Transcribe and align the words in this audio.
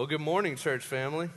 Well, 0.00 0.06
good 0.06 0.22
morning, 0.22 0.56
church 0.56 0.82
family. 0.82 1.28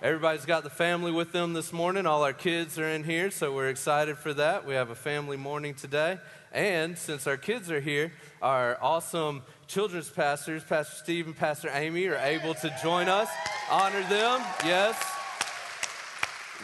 Everybody's 0.00 0.46
got 0.46 0.64
the 0.64 0.70
family 0.70 1.12
with 1.12 1.32
them 1.32 1.52
this 1.52 1.70
morning. 1.70 2.06
All 2.06 2.24
our 2.24 2.32
kids 2.32 2.78
are 2.78 2.88
in 2.88 3.04
here, 3.04 3.30
so 3.30 3.54
we're 3.54 3.68
excited 3.68 4.16
for 4.16 4.32
that. 4.32 4.66
We 4.66 4.72
have 4.72 4.88
a 4.88 4.94
family 4.94 5.36
morning 5.36 5.74
today. 5.74 6.16
And 6.50 6.96
since 6.96 7.26
our 7.26 7.36
kids 7.36 7.70
are 7.70 7.78
here, 7.78 8.14
our 8.40 8.78
awesome 8.80 9.42
children's 9.66 10.08
pastors, 10.08 10.64
Pastor 10.64 10.96
Steve 10.96 11.26
and 11.26 11.36
Pastor 11.36 11.68
Amy, 11.70 12.06
are 12.06 12.16
able 12.16 12.54
to 12.54 12.74
join 12.82 13.06
us. 13.06 13.28
Honor 13.70 14.00
them, 14.08 14.40
yes. 14.64 14.96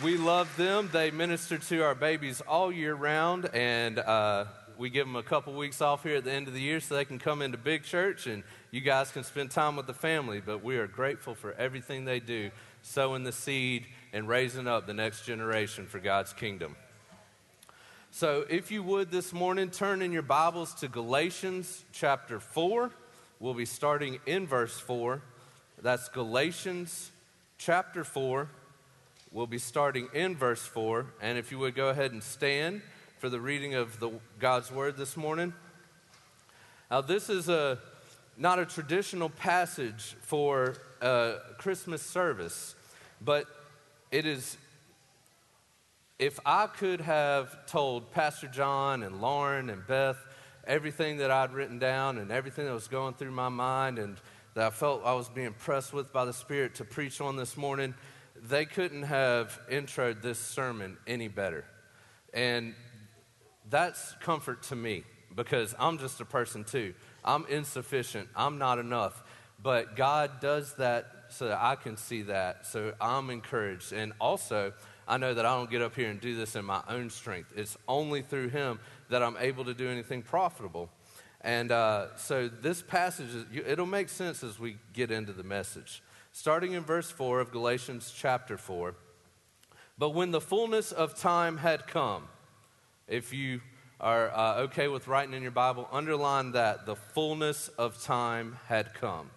We 0.03 0.17
love 0.17 0.57
them. 0.57 0.89
They 0.91 1.11
minister 1.11 1.59
to 1.59 1.83
our 1.83 1.95
babies 1.95 2.41
all 2.41 2.73
year 2.73 2.95
round, 2.95 3.51
and 3.53 3.99
uh, 3.99 4.47
we 4.79 4.91
give 4.91 5.07
them 5.07 5.17
a 5.17 5.23
couple 5.23 5.53
weeks 5.55 5.81
off 5.81 6.03
here 6.03 6.17
at 6.17 6.25
the 6.25 6.33
end 6.33 6.49
of 6.49 6.55
the 6.55 6.61
year 6.61 6.81
so 6.81 6.95
they 6.95 7.05
can 7.05 7.19
come 7.19 7.43
into 7.43 7.57
big 7.59 7.85
church 7.85 8.27
and 8.27 8.43
you 8.71 8.81
guys 8.81 9.11
can 9.11 9.25
spend 9.25 9.51
time 9.51 9.77
with 9.77 9.87
the 9.87 9.95
family. 9.95 10.41
But 10.41 10.65
we 10.65 10.77
are 10.77 10.87
grateful 10.87 11.35
for 11.35 11.53
everything 11.55 12.05
they 12.05 12.21
do, 12.21 12.51
sowing 12.83 13.25
the 13.25 13.33
seed 13.33 13.87
and 14.13 14.29
raising 14.29 14.67
up 14.67 14.87
the 14.87 14.95
next 14.95 15.25
generation 15.25 15.87
for 15.87 15.99
God's 15.99 16.33
kingdom. 16.33 16.77
So, 18.11 18.45
if 18.49 18.71
you 18.71 18.85
would 18.85 19.11
this 19.11 19.33
morning, 19.33 19.71
turn 19.71 20.01
in 20.01 20.13
your 20.13 20.23
Bibles 20.23 20.73
to 20.75 20.89
Galatians 20.89 21.85
chapter 21.93 22.39
4. 22.39 22.91
We'll 23.41 23.55
be 23.55 23.65
starting 23.65 24.21
in 24.25 24.47
verse 24.47 24.79
4. 24.79 25.21
That's 25.83 26.09
Galatians 26.09 27.11
chapter 27.59 28.05
4. 28.05 28.49
We'll 29.33 29.49
be 29.49 29.59
starting 29.59 30.09
in 30.15 30.37
verse 30.37 30.65
4. 30.65 31.07
And 31.21 31.39
if 31.39 31.51
you 31.51 31.59
would 31.59 31.75
go 31.75 31.89
ahead 31.89 32.13
and 32.13 32.23
stand 32.23 32.83
for 33.25 33.31
the 33.31 33.41
reading 33.41 33.75
of 33.75 33.99
the, 34.01 34.11
God's 34.39 34.71
word 34.71 34.99
this 34.99 35.17
morning. 35.17 35.55
Now, 36.91 37.01
this 37.01 37.31
is 37.31 37.49
a, 37.49 37.79
not 38.37 38.59
a 38.59 38.67
traditional 38.67 39.31
passage 39.31 40.15
for 40.21 40.77
a 41.01 41.37
Christmas 41.57 42.03
service, 42.03 42.75
but 43.23 43.47
it 44.11 44.27
is. 44.27 44.59
If 46.19 46.39
I 46.45 46.67
could 46.67 47.01
have 47.01 47.65
told 47.65 48.13
Pastor 48.13 48.47
John 48.47 49.03
and 49.03 49.23
Lauren 49.23 49.71
and 49.71 49.87
Beth 49.87 50.19
everything 50.67 51.17
that 51.17 51.31
I'd 51.31 51.55
written 51.55 51.79
down 51.79 52.19
and 52.19 52.31
everything 52.31 52.67
that 52.67 52.75
was 52.75 52.89
going 52.89 53.15
through 53.15 53.31
my 53.31 53.49
mind 53.49 53.99
and 53.99 54.19
that 54.53 54.67
I 54.67 54.71
felt 54.71 55.01
I 55.03 55.15
was 55.15 55.31
being 55.31 55.55
pressed 55.55 55.95
with 55.95 56.13
by 56.13 56.27
the 56.27 56.35
Spirit 56.35 56.75
to 56.75 56.85
preach 56.85 57.23
on 57.23 57.37
this 57.37 57.57
morning, 57.57 57.95
they 58.37 58.67
couldn't 58.67 59.05
have 59.05 59.59
introed 59.71 60.21
this 60.21 60.39
sermon 60.39 60.99
any 61.07 61.29
better. 61.29 61.65
And 62.35 62.75
that's 63.69 64.15
comfort 64.21 64.63
to 64.65 64.77
me 64.77 65.05
because 65.35 65.75
I'm 65.79 65.99
just 65.99 66.21
a 66.21 66.25
person 66.25 66.65
too. 66.65 66.95
I'm 67.25 67.47
insufficient. 67.47 68.29
I'm 68.37 68.59
not 68.59 68.79
enough. 68.79 69.23
But 69.63 69.97
God 69.97 70.41
does 70.41 70.75
that 70.75 71.07
so 71.31 71.49
that 71.49 71.59
I 71.61 71.75
can 71.77 71.97
see 71.97 72.23
that. 72.23 72.67
So 72.67 72.93
I'm 73.01 73.31
encouraged. 73.31 73.93
And 73.93 74.13
also, 74.21 74.73
I 75.09 75.17
know 75.17 75.35
that 75.35 75.45
I 75.47 75.57
don't 75.57 75.71
get 75.71 75.83
up 75.83 75.95
here 75.95 76.11
and 76.11 76.21
do 76.21 76.37
this 76.37 76.55
in 76.55 76.65
my 76.65 76.83
own 76.89 77.11
strength. 77.11 77.53
It's 77.57 77.77
only 77.89 78.23
through 78.23 78.51
Him 78.51 78.79
that 79.09 79.23
I'm 79.23 79.37
able 79.39 79.65
to 79.65 79.75
do 79.75 79.89
anything 79.89 80.23
profitable. 80.23 80.91
And 81.41 81.73
uh, 81.73 82.17
so 82.17 82.49
this 82.49 82.83
passage, 82.83 83.35
is, 83.35 83.45
it'll 83.67 83.87
make 83.87 84.09
sense 84.09 84.43
as 84.43 84.59
we 84.59 84.77
get 84.93 85.11
into 85.11 85.33
the 85.33 85.43
message. 85.43 86.03
Starting 86.33 86.73
in 86.73 86.83
verse 86.83 87.11
4 87.11 87.41
of 87.41 87.51
Galatians 87.51 88.13
chapter 88.17 88.57
4. 88.57 88.95
But 89.97 90.11
when 90.11 90.31
the 90.31 90.41
fullness 90.41 90.91
of 90.91 91.15
time 91.15 91.59
had 91.59 91.87
come, 91.87 92.25
if 93.09 93.33
you 93.33 93.61
are 94.01 94.31
uh, 94.31 94.57
okay 94.63 94.89
with 94.89 95.09
writing 95.09 95.35
in 95.35 95.43
your 95.43 95.51
Bible, 95.51 95.89
underline 95.93 96.53
that 96.53 96.87
the 96.87 96.97
fullness 96.97 97.69
of 97.79 98.03
time 98.03 98.59
had 98.67 98.95
come. 98.95 99.31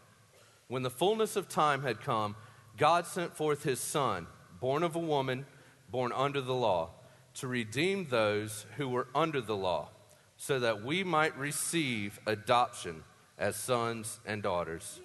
When 0.67 0.83
the 0.83 0.89
fullness 0.89 1.35
of 1.35 1.47
time 1.47 1.83
had 1.83 2.01
come, 2.01 2.35
God 2.77 3.05
sent 3.05 3.35
forth 3.35 3.63
his 3.63 3.79
Son, 3.79 4.27
born 4.59 4.83
of 4.83 4.95
a 4.95 4.99
woman, 4.99 5.45
born 5.89 6.11
under 6.11 6.41
the 6.41 6.53
law, 6.53 6.91
to 7.35 7.47
redeem 7.47 8.07
those 8.09 8.65
who 8.77 8.89
were 8.89 9.07
under 9.15 9.41
the 9.41 9.55
law, 9.55 9.89
so 10.37 10.59
that 10.59 10.83
we 10.83 11.03
might 11.03 11.37
receive 11.37 12.19
adoption 12.25 13.03
as 13.37 13.55
sons 13.55 14.19
and 14.25 14.43
daughters. 14.43 14.99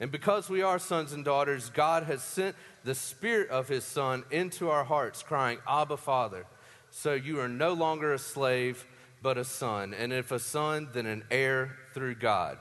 And 0.00 0.10
because 0.10 0.50
we 0.50 0.62
are 0.62 0.78
sons 0.78 1.12
and 1.12 1.24
daughters, 1.24 1.70
God 1.70 2.02
has 2.04 2.22
sent 2.22 2.56
the 2.82 2.94
Spirit 2.94 3.48
of 3.50 3.68
His 3.68 3.84
Son 3.84 4.24
into 4.30 4.68
our 4.68 4.84
hearts, 4.84 5.22
crying, 5.22 5.58
Abba, 5.68 5.96
Father. 5.96 6.46
So 6.96 7.12
you 7.12 7.40
are 7.40 7.48
no 7.48 7.72
longer 7.72 8.14
a 8.14 8.18
slave, 8.20 8.86
but 9.20 9.36
a 9.36 9.44
son. 9.44 9.92
And 9.92 10.12
if 10.12 10.30
a 10.30 10.38
son, 10.38 10.88
then 10.92 11.06
an 11.06 11.24
heir 11.28 11.72
through 11.92 12.14
God. 12.14 12.56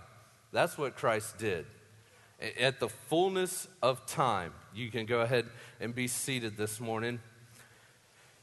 That's 0.52 0.76
what 0.76 0.96
Christ 0.96 1.38
did. 1.38 1.68
At 2.60 2.80
the 2.80 2.90
fullness 2.90 3.68
of 3.84 4.08
time, 4.08 4.52
you 4.74 4.90
can 4.90 5.06
go 5.06 5.22
ahead 5.22 5.46
and 5.80 5.94
be 5.94 6.08
seated 6.08 6.58
this 6.58 6.80
morning. 6.80 7.20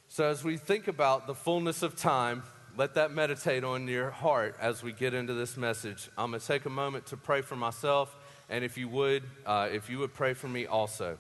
So, 0.06 0.26
as 0.26 0.44
we 0.44 0.56
think 0.56 0.86
about 0.86 1.26
the 1.26 1.34
fullness 1.34 1.82
of 1.82 1.96
time, 1.96 2.44
let 2.76 2.94
that 2.94 3.10
meditate 3.10 3.64
on 3.64 3.88
your 3.88 4.10
heart 4.10 4.54
as 4.60 4.84
we 4.84 4.92
get 4.92 5.12
into 5.12 5.34
this 5.34 5.56
message. 5.56 6.08
I'm 6.16 6.30
going 6.30 6.40
to 6.40 6.46
take 6.46 6.66
a 6.66 6.70
moment 6.70 7.06
to 7.06 7.16
pray 7.16 7.42
for 7.42 7.56
myself, 7.56 8.16
and 8.48 8.64
if 8.64 8.78
you 8.78 8.88
would, 8.88 9.24
uh, 9.44 9.68
if 9.72 9.90
you 9.90 9.98
would 9.98 10.14
pray 10.14 10.34
for 10.34 10.46
me 10.46 10.66
also. 10.66 11.18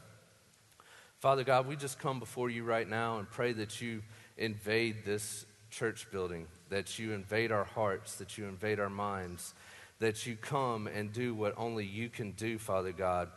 Father 1.18 1.42
God, 1.42 1.66
we 1.66 1.74
just 1.74 1.98
come 1.98 2.20
before 2.20 2.48
you 2.48 2.62
right 2.62 2.88
now 2.88 3.18
and 3.18 3.28
pray 3.28 3.52
that 3.52 3.82
you 3.82 4.00
invade 4.36 5.04
this 5.04 5.46
church 5.70 6.10
building, 6.10 6.46
that 6.68 6.98
you 6.98 7.12
invade 7.12 7.52
our 7.52 7.64
hearts, 7.64 8.16
that 8.16 8.36
you 8.36 8.46
invade 8.46 8.80
our 8.80 8.90
minds, 8.90 9.54
that 9.98 10.26
you 10.26 10.36
come 10.36 10.86
and 10.86 11.12
do 11.12 11.34
what 11.34 11.54
only 11.56 11.84
you 11.84 12.08
can 12.08 12.32
do, 12.32 12.58
Father 12.58 12.92
God. 12.92 13.28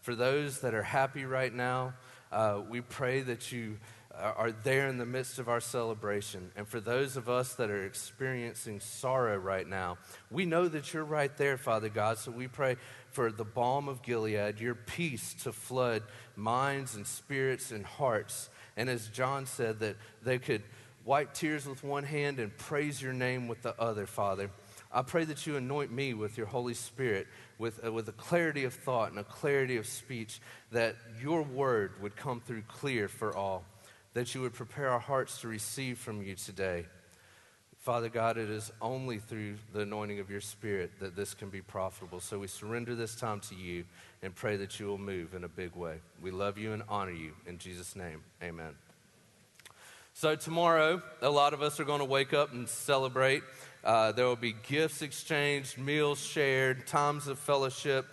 For 0.00 0.14
those 0.14 0.60
that 0.60 0.74
are 0.74 0.82
happy 0.82 1.24
right 1.24 1.52
now, 1.52 1.94
uh, 2.30 2.60
we 2.68 2.80
pray 2.80 3.20
that 3.20 3.52
you 3.52 3.78
are 4.14 4.52
there 4.62 4.88
in 4.88 4.98
the 4.98 5.06
midst 5.06 5.38
of 5.38 5.48
our 5.48 5.60
celebration. 5.60 6.50
And 6.56 6.68
for 6.68 6.80
those 6.80 7.16
of 7.16 7.28
us 7.28 7.54
that 7.54 7.70
are 7.70 7.84
experiencing 7.84 8.80
sorrow 8.80 9.36
right 9.38 9.66
now, 9.66 9.98
we 10.30 10.44
know 10.44 10.68
that 10.68 10.92
you're 10.92 11.04
right 11.04 11.34
there, 11.36 11.56
Father 11.56 11.88
God. 11.88 12.18
So 12.18 12.30
we 12.30 12.46
pray 12.46 12.76
for 13.10 13.32
the 13.32 13.44
balm 13.44 13.88
of 13.88 14.02
Gilead, 14.02 14.60
your 14.60 14.74
peace 14.74 15.34
to 15.44 15.52
flood 15.52 16.02
minds 16.36 16.94
and 16.94 17.06
spirits 17.06 17.72
and 17.72 17.84
hearts 17.84 18.50
and 18.76 18.88
as 18.88 19.08
John 19.08 19.46
said, 19.46 19.80
that 19.80 19.96
they 20.22 20.38
could 20.38 20.62
wipe 21.04 21.34
tears 21.34 21.66
with 21.66 21.82
one 21.82 22.04
hand 22.04 22.38
and 22.38 22.56
praise 22.56 23.02
your 23.02 23.12
name 23.12 23.48
with 23.48 23.62
the 23.62 23.78
other, 23.80 24.06
Father. 24.06 24.50
I 24.92 25.02
pray 25.02 25.24
that 25.24 25.46
you 25.46 25.56
anoint 25.56 25.90
me 25.90 26.12
with 26.12 26.36
your 26.36 26.46
Holy 26.46 26.74
Spirit, 26.74 27.26
with, 27.58 27.84
uh, 27.84 27.90
with 27.90 28.08
a 28.08 28.12
clarity 28.12 28.64
of 28.64 28.74
thought 28.74 29.10
and 29.10 29.18
a 29.18 29.24
clarity 29.24 29.76
of 29.76 29.86
speech, 29.86 30.40
that 30.70 30.96
your 31.20 31.42
word 31.42 31.92
would 32.02 32.14
come 32.14 32.40
through 32.40 32.62
clear 32.62 33.08
for 33.08 33.34
all, 33.34 33.64
that 34.12 34.34
you 34.34 34.42
would 34.42 34.52
prepare 34.52 34.90
our 34.90 35.00
hearts 35.00 35.40
to 35.40 35.48
receive 35.48 35.98
from 35.98 36.22
you 36.22 36.34
today. 36.34 36.84
Father 37.82 38.08
God, 38.08 38.38
it 38.38 38.48
is 38.48 38.70
only 38.80 39.18
through 39.18 39.56
the 39.72 39.80
anointing 39.80 40.20
of 40.20 40.30
your 40.30 40.40
Spirit 40.40 40.92
that 41.00 41.16
this 41.16 41.34
can 41.34 41.50
be 41.50 41.60
profitable. 41.60 42.20
So 42.20 42.38
we 42.38 42.46
surrender 42.46 42.94
this 42.94 43.16
time 43.16 43.40
to 43.40 43.56
you 43.56 43.82
and 44.22 44.32
pray 44.32 44.56
that 44.58 44.78
you 44.78 44.86
will 44.86 44.98
move 44.98 45.34
in 45.34 45.42
a 45.42 45.48
big 45.48 45.74
way. 45.74 45.96
We 46.22 46.30
love 46.30 46.58
you 46.58 46.74
and 46.74 46.84
honor 46.88 47.10
you. 47.10 47.32
In 47.44 47.58
Jesus' 47.58 47.96
name, 47.96 48.22
amen. 48.40 48.76
So, 50.14 50.36
tomorrow, 50.36 51.02
a 51.22 51.28
lot 51.28 51.54
of 51.54 51.62
us 51.62 51.80
are 51.80 51.84
going 51.84 51.98
to 51.98 52.04
wake 52.04 52.32
up 52.32 52.52
and 52.52 52.68
celebrate. 52.68 53.42
Uh, 53.82 54.12
there 54.12 54.26
will 54.26 54.36
be 54.36 54.54
gifts 54.68 55.02
exchanged, 55.02 55.76
meals 55.76 56.20
shared, 56.20 56.86
times 56.86 57.26
of 57.26 57.36
fellowship. 57.36 58.06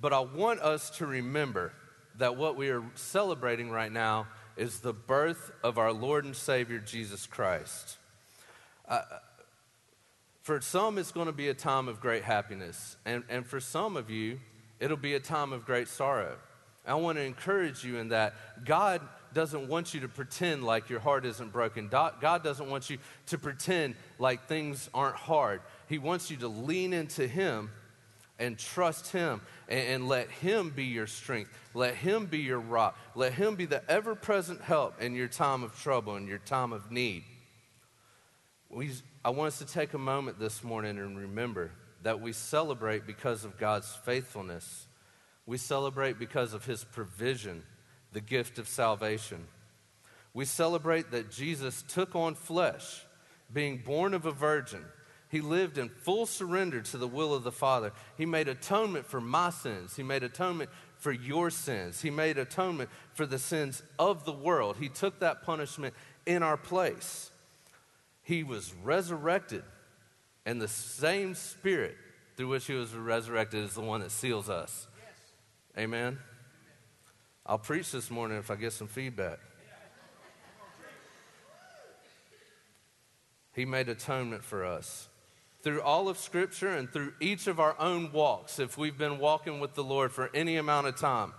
But 0.00 0.12
I 0.12 0.20
want 0.20 0.58
us 0.58 0.90
to 0.98 1.06
remember 1.06 1.72
that 2.18 2.34
what 2.34 2.56
we 2.56 2.68
are 2.70 2.82
celebrating 2.96 3.70
right 3.70 3.92
now 3.92 4.26
is 4.56 4.80
the 4.80 4.92
birth 4.92 5.52
of 5.62 5.78
our 5.78 5.92
Lord 5.92 6.24
and 6.24 6.34
Savior, 6.34 6.80
Jesus 6.80 7.26
Christ. 7.28 7.98
For 10.42 10.60
some, 10.60 10.98
it's 10.98 11.12
going 11.12 11.26
to 11.26 11.32
be 11.32 11.48
a 11.48 11.54
time 11.54 11.88
of 11.88 12.00
great 12.00 12.22
happiness. 12.22 12.96
And, 13.04 13.24
and 13.28 13.46
for 13.46 13.60
some 13.60 13.96
of 13.96 14.10
you, 14.10 14.40
it'll 14.78 14.96
be 14.96 15.14
a 15.14 15.20
time 15.20 15.52
of 15.52 15.64
great 15.64 15.88
sorrow. 15.88 16.36
I 16.86 16.94
want 16.94 17.16
to 17.16 17.24
encourage 17.24 17.82
you 17.82 17.96
in 17.96 18.08
that. 18.10 18.34
God 18.64 19.00
doesn't 19.32 19.68
want 19.68 19.94
you 19.94 20.00
to 20.00 20.08
pretend 20.08 20.62
like 20.62 20.90
your 20.90 21.00
heart 21.00 21.24
isn't 21.24 21.50
broken. 21.50 21.88
God 21.88 22.44
doesn't 22.44 22.68
want 22.68 22.90
you 22.90 22.98
to 23.26 23.38
pretend 23.38 23.94
like 24.18 24.46
things 24.46 24.90
aren't 24.92 25.16
hard. 25.16 25.62
He 25.88 25.98
wants 25.98 26.30
you 26.30 26.36
to 26.38 26.48
lean 26.48 26.92
into 26.92 27.26
Him 27.26 27.70
and 28.38 28.58
trust 28.58 29.12
Him 29.12 29.40
and, 29.68 29.88
and 29.88 30.08
let 30.08 30.30
Him 30.30 30.70
be 30.70 30.84
your 30.84 31.06
strength. 31.06 31.50
Let 31.72 31.94
Him 31.94 32.26
be 32.26 32.38
your 32.38 32.60
rock. 32.60 32.98
Let 33.14 33.32
Him 33.32 33.54
be 33.54 33.64
the 33.64 33.82
ever 33.90 34.14
present 34.14 34.60
help 34.60 35.00
in 35.00 35.14
your 35.14 35.28
time 35.28 35.62
of 35.62 35.80
trouble 35.80 36.16
and 36.16 36.28
your 36.28 36.38
time 36.38 36.72
of 36.72 36.90
need. 36.90 37.24
We, 38.74 38.90
I 39.24 39.30
want 39.30 39.46
us 39.46 39.58
to 39.60 39.66
take 39.66 39.94
a 39.94 39.98
moment 39.98 40.40
this 40.40 40.64
morning 40.64 40.98
and 40.98 41.16
remember 41.16 41.70
that 42.02 42.20
we 42.20 42.32
celebrate 42.32 43.06
because 43.06 43.44
of 43.44 43.56
God's 43.56 43.88
faithfulness. 44.04 44.88
We 45.46 45.58
celebrate 45.58 46.18
because 46.18 46.54
of 46.54 46.64
His 46.64 46.82
provision, 46.82 47.62
the 48.12 48.20
gift 48.20 48.58
of 48.58 48.66
salvation. 48.66 49.46
We 50.32 50.44
celebrate 50.44 51.12
that 51.12 51.30
Jesus 51.30 51.84
took 51.86 52.16
on 52.16 52.34
flesh, 52.34 53.06
being 53.52 53.78
born 53.78 54.12
of 54.12 54.26
a 54.26 54.32
virgin. 54.32 54.84
He 55.28 55.40
lived 55.40 55.78
in 55.78 55.88
full 55.88 56.26
surrender 56.26 56.80
to 56.80 56.98
the 56.98 57.06
will 57.06 57.32
of 57.32 57.44
the 57.44 57.52
Father. 57.52 57.92
He 58.18 58.26
made 58.26 58.48
atonement 58.48 59.06
for 59.06 59.20
my 59.20 59.50
sins. 59.50 59.94
He 59.94 60.02
made 60.02 60.24
atonement 60.24 60.68
for 60.96 61.12
your 61.12 61.50
sins. 61.50 62.02
He 62.02 62.10
made 62.10 62.38
atonement 62.38 62.90
for 63.12 63.24
the 63.24 63.38
sins 63.38 63.84
of 64.00 64.24
the 64.24 64.32
world. 64.32 64.78
He 64.80 64.88
took 64.88 65.20
that 65.20 65.44
punishment 65.44 65.94
in 66.26 66.42
our 66.42 66.56
place. 66.56 67.30
He 68.24 68.42
was 68.42 68.74
resurrected, 68.82 69.62
and 70.44 70.60
the 70.60 70.68
same 70.68 71.34
spirit 71.34 71.96
through 72.36 72.48
which 72.48 72.66
he 72.66 72.72
was 72.74 72.92
resurrected 72.94 73.62
is 73.62 73.74
the 73.74 73.82
one 73.82 74.00
that 74.00 74.10
seals 74.10 74.48
us. 74.50 74.88
Yes. 74.98 75.84
Amen. 75.84 76.18
I'll 77.46 77.58
preach 77.58 77.92
this 77.92 78.10
morning 78.10 78.38
if 78.38 78.50
I 78.50 78.56
get 78.56 78.72
some 78.72 78.88
feedback. 78.88 79.38
He 83.52 83.64
made 83.64 83.88
atonement 83.88 84.42
for 84.42 84.64
us. 84.64 85.08
Through 85.62 85.82
all 85.82 86.08
of 86.08 86.18
Scripture 86.18 86.70
and 86.70 86.92
through 86.92 87.12
each 87.20 87.46
of 87.46 87.60
our 87.60 87.78
own 87.78 88.10
walks, 88.10 88.58
if 88.58 88.76
we've 88.76 88.98
been 88.98 89.18
walking 89.18 89.60
with 89.60 89.74
the 89.74 89.84
Lord 89.84 90.12
for 90.12 90.28
any 90.34 90.56
amount 90.56 90.88
of 90.88 90.96
time, 90.96 91.32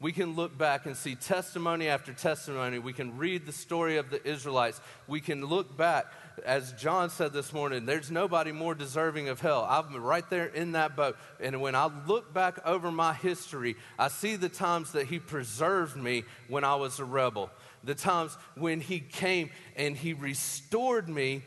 we 0.00 0.12
can 0.12 0.36
look 0.36 0.56
back 0.56 0.86
and 0.86 0.96
see 0.96 1.16
testimony 1.16 1.88
after 1.88 2.12
testimony. 2.12 2.78
We 2.78 2.92
can 2.92 3.18
read 3.18 3.46
the 3.46 3.52
story 3.52 3.96
of 3.96 4.10
the 4.10 4.24
Israelites. 4.26 4.80
We 5.08 5.20
can 5.20 5.44
look 5.44 5.76
back, 5.76 6.06
as 6.46 6.72
John 6.74 7.10
said 7.10 7.32
this 7.32 7.52
morning, 7.52 7.84
there's 7.84 8.08
nobody 8.08 8.52
more 8.52 8.76
deserving 8.76 9.28
of 9.28 9.40
hell. 9.40 9.66
I'm 9.68 9.96
right 9.96 10.28
there 10.30 10.46
in 10.46 10.72
that 10.72 10.94
boat. 10.94 11.16
And 11.40 11.60
when 11.60 11.74
I 11.74 11.90
look 12.06 12.32
back 12.32 12.64
over 12.64 12.92
my 12.92 13.12
history, 13.12 13.74
I 13.98 14.06
see 14.06 14.36
the 14.36 14.48
times 14.48 14.92
that 14.92 15.06
He 15.06 15.18
preserved 15.18 15.96
me 15.96 16.22
when 16.46 16.62
I 16.62 16.76
was 16.76 17.00
a 17.00 17.04
rebel, 17.04 17.50
the 17.82 17.96
times 17.96 18.36
when 18.54 18.80
He 18.80 19.00
came 19.00 19.50
and 19.74 19.96
He 19.96 20.12
restored 20.12 21.08
me. 21.08 21.42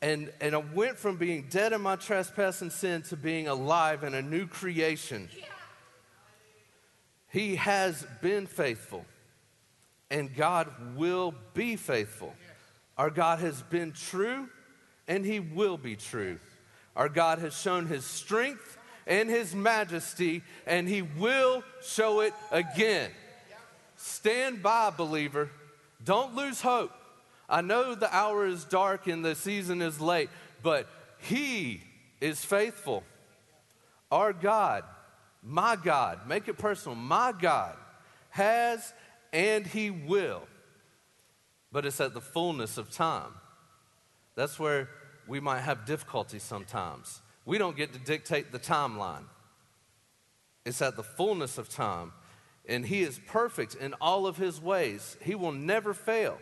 And, 0.00 0.32
and 0.40 0.54
I 0.54 0.64
went 0.74 0.96
from 0.96 1.18
being 1.18 1.48
dead 1.50 1.74
in 1.74 1.82
my 1.82 1.96
trespass 1.96 2.62
and 2.62 2.72
sin 2.72 3.02
to 3.10 3.18
being 3.18 3.48
alive 3.48 4.02
in 4.02 4.14
a 4.14 4.22
new 4.22 4.46
creation. 4.46 5.28
Yeah. 5.36 5.44
He 7.30 7.56
has 7.56 8.04
been 8.20 8.46
faithful, 8.46 9.04
and 10.10 10.34
God 10.34 10.68
will 10.96 11.32
be 11.54 11.76
faithful. 11.76 12.34
Our 12.98 13.10
God 13.10 13.38
has 13.38 13.62
been 13.62 13.92
true, 13.92 14.48
and 15.06 15.24
He 15.24 15.40
will 15.40 15.78
be 15.78 15.96
true. 15.96 16.38
Our 16.96 17.08
God 17.08 17.38
has 17.38 17.58
shown 17.58 17.86
His 17.86 18.04
strength 18.04 18.76
and 19.06 19.30
His 19.30 19.54
majesty, 19.54 20.42
and 20.66 20.88
He 20.88 21.02
will 21.02 21.62
show 21.82 22.20
it 22.20 22.34
again. 22.50 23.10
Stand 23.96 24.62
by, 24.62 24.90
believer. 24.90 25.50
Don't 26.04 26.34
lose 26.34 26.60
hope. 26.60 26.92
I 27.48 27.60
know 27.60 27.94
the 27.94 28.14
hour 28.14 28.46
is 28.46 28.64
dark 28.64 29.06
and 29.06 29.24
the 29.24 29.34
season 29.34 29.82
is 29.82 30.00
late, 30.00 30.30
but 30.62 30.88
He 31.18 31.82
is 32.20 32.44
faithful. 32.44 33.04
Our 34.10 34.32
God 34.32 34.84
my 35.42 35.76
God, 35.76 36.26
make 36.26 36.48
it 36.48 36.58
personal, 36.58 36.96
my 36.96 37.32
God 37.38 37.76
has 38.30 38.92
and 39.32 39.66
He 39.66 39.90
will. 39.90 40.42
But 41.72 41.86
it's 41.86 42.00
at 42.00 42.14
the 42.14 42.20
fullness 42.20 42.78
of 42.78 42.90
time. 42.90 43.32
That's 44.34 44.58
where 44.58 44.88
we 45.26 45.40
might 45.40 45.60
have 45.60 45.86
difficulty 45.86 46.38
sometimes. 46.38 47.20
We 47.44 47.58
don't 47.58 47.76
get 47.76 47.92
to 47.92 47.98
dictate 47.98 48.52
the 48.52 48.58
timeline, 48.58 49.24
it's 50.64 50.82
at 50.82 50.96
the 50.96 51.02
fullness 51.02 51.58
of 51.58 51.68
time. 51.68 52.12
And 52.68 52.86
He 52.86 53.02
is 53.02 53.18
perfect 53.26 53.74
in 53.74 53.94
all 53.94 54.26
of 54.26 54.36
His 54.36 54.60
ways, 54.60 55.16
He 55.22 55.34
will 55.34 55.52
never 55.52 55.94
fail. 55.94 56.38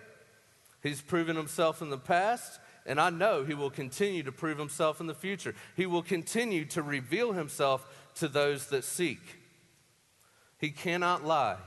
He's 0.82 1.00
proven 1.00 1.36
Himself 1.36 1.82
in 1.82 1.90
the 1.90 1.98
past, 1.98 2.60
and 2.88 3.00
I 3.00 3.10
know 3.10 3.44
He 3.44 3.54
will 3.54 3.70
continue 3.70 4.24
to 4.24 4.32
prove 4.32 4.58
Himself 4.58 5.00
in 5.00 5.06
the 5.06 5.14
future. 5.14 5.54
He 5.76 5.86
will 5.86 6.02
continue 6.02 6.64
to 6.66 6.82
reveal 6.82 7.32
Himself 7.32 7.86
to 8.16 8.26
those 8.26 8.66
that 8.68 8.82
seek. 8.82 9.20
He 10.58 10.70
cannot 10.70 11.24
lie, 11.24 11.58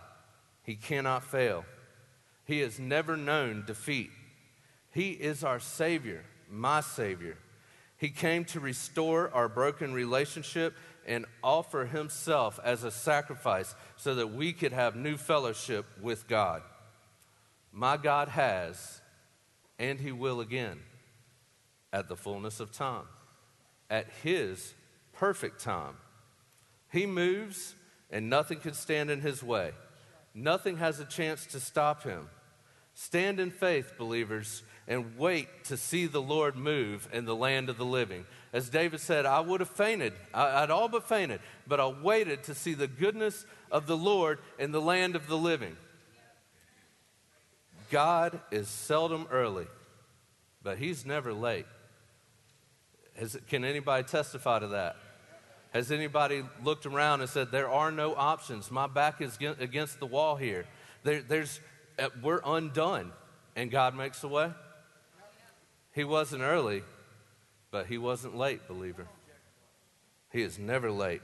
he 0.64 0.76
cannot 0.76 1.24
fail. 1.24 1.64
He 2.44 2.60
has 2.60 2.80
never 2.80 3.16
known 3.16 3.64
defeat. 3.66 4.10
He 4.92 5.12
is 5.12 5.44
our 5.44 5.60
Savior, 5.60 6.26
my 6.50 6.82
Savior. 6.82 7.38
He 7.98 8.10
came 8.10 8.46
to 8.46 8.60
restore 8.60 9.32
our 9.34 9.48
broken 9.48 9.94
relationship 9.94 10.74
and 11.08 11.26
offer 11.44 11.86
Himself 11.86 12.60
as 12.64 12.84
a 12.84 12.92
sacrifice 12.92 13.74
so 13.96 14.16
that 14.16 14.34
we 14.34 14.54
could 14.54 14.74
have 14.74 14.96
new 14.96 15.18
fellowship 15.18 15.86
with 16.02 16.28
God. 16.28 16.64
My 17.72 17.96
God 17.96 18.28
has, 18.28 19.02
and 19.80 20.00
He 20.00 20.12
will 20.12 20.42
again, 20.42 20.80
at 21.94 22.08
the 22.08 22.16
fullness 22.16 22.60
of 22.60 22.72
time, 22.72 23.06
at 23.90 24.08
His 24.24 24.74
perfect 25.14 25.62
time. 25.62 25.96
He 26.92 27.06
moves, 27.06 27.76
and 28.10 28.30
nothing 28.30 28.60
can 28.60 28.74
stand 28.74 29.10
in 29.10 29.22
his 29.22 29.42
way. 29.44 29.72
Nothing 30.34 30.78
has 30.78 31.00
a 31.00 31.06
chance 31.06 31.46
to 31.48 31.60
stop 31.60 32.04
him. 32.04 32.28
Stand 32.94 33.40
in 33.40 33.52
faith, 33.52 33.94
believers, 33.98 34.64
and 34.88 35.18
wait 35.18 35.48
to 35.66 35.78
see 35.78 36.08
the 36.08 36.22
Lord 36.22 36.56
move 36.56 37.08
in 37.14 37.26
the 37.26 37.36
land 37.36 37.70
of 37.70 37.78
the 37.78 37.86
living. 37.86 38.26
As 38.52 38.70
David 38.70 39.00
said, 39.00 39.26
I 39.26 39.40
would 39.40 39.62
have 39.62 39.70
fainted. 39.70 40.14
I, 40.34 40.62
would 40.62 40.72
all 40.72 40.90
but 40.90 41.08
fainted, 41.08 41.40
but 41.66 41.80
I 41.80 41.88
waited 41.88 42.44
to 42.46 42.56
see 42.56 42.74
the 42.74 42.88
goodness 42.88 43.46
of 43.72 43.88
the 43.88 43.96
Lord 43.96 44.40
in 44.60 44.72
the 44.72 44.82
land 44.82 45.16
of 45.16 45.28
the 45.28 45.38
living. 45.38 45.78
God 47.90 48.42
is 48.52 48.68
seldom 48.68 49.28
early, 49.32 49.68
but 50.64 50.78
he's 50.78 51.06
never 51.06 51.32
late. 51.32 51.66
Has, 53.22 53.38
can 53.48 53.64
anybody 53.64 54.04
testify 54.04 54.58
to 54.58 54.68
that? 54.70 54.96
Has 55.74 55.92
anybody 55.92 56.44
looked 56.64 56.88
around 56.88 57.22
and 57.22 57.30
said, 57.30 57.52
There 57.52 57.70
are 57.70 57.92
no 57.92 58.16
options? 58.16 58.72
My 58.72 58.88
back 58.88 59.22
is 59.22 59.38
against 59.60 60.00
the 60.00 60.08
wall 60.08 60.36
here. 60.36 60.66
There, 61.04 61.22
there's, 61.22 61.60
uh, 62.00 62.10
we're 62.24 62.42
undone. 62.44 63.12
And 63.56 63.70
God 63.70 63.96
makes 63.96 64.24
a 64.24 64.28
way? 64.28 64.52
He 65.94 66.04
wasn't 66.04 66.42
early, 66.42 66.82
but 67.70 67.86
He 67.86 68.00
wasn't 68.00 68.36
late, 68.36 68.68
believer. 68.68 69.06
He 70.32 70.42
is 70.42 70.58
never 70.58 70.90
late. 70.90 71.22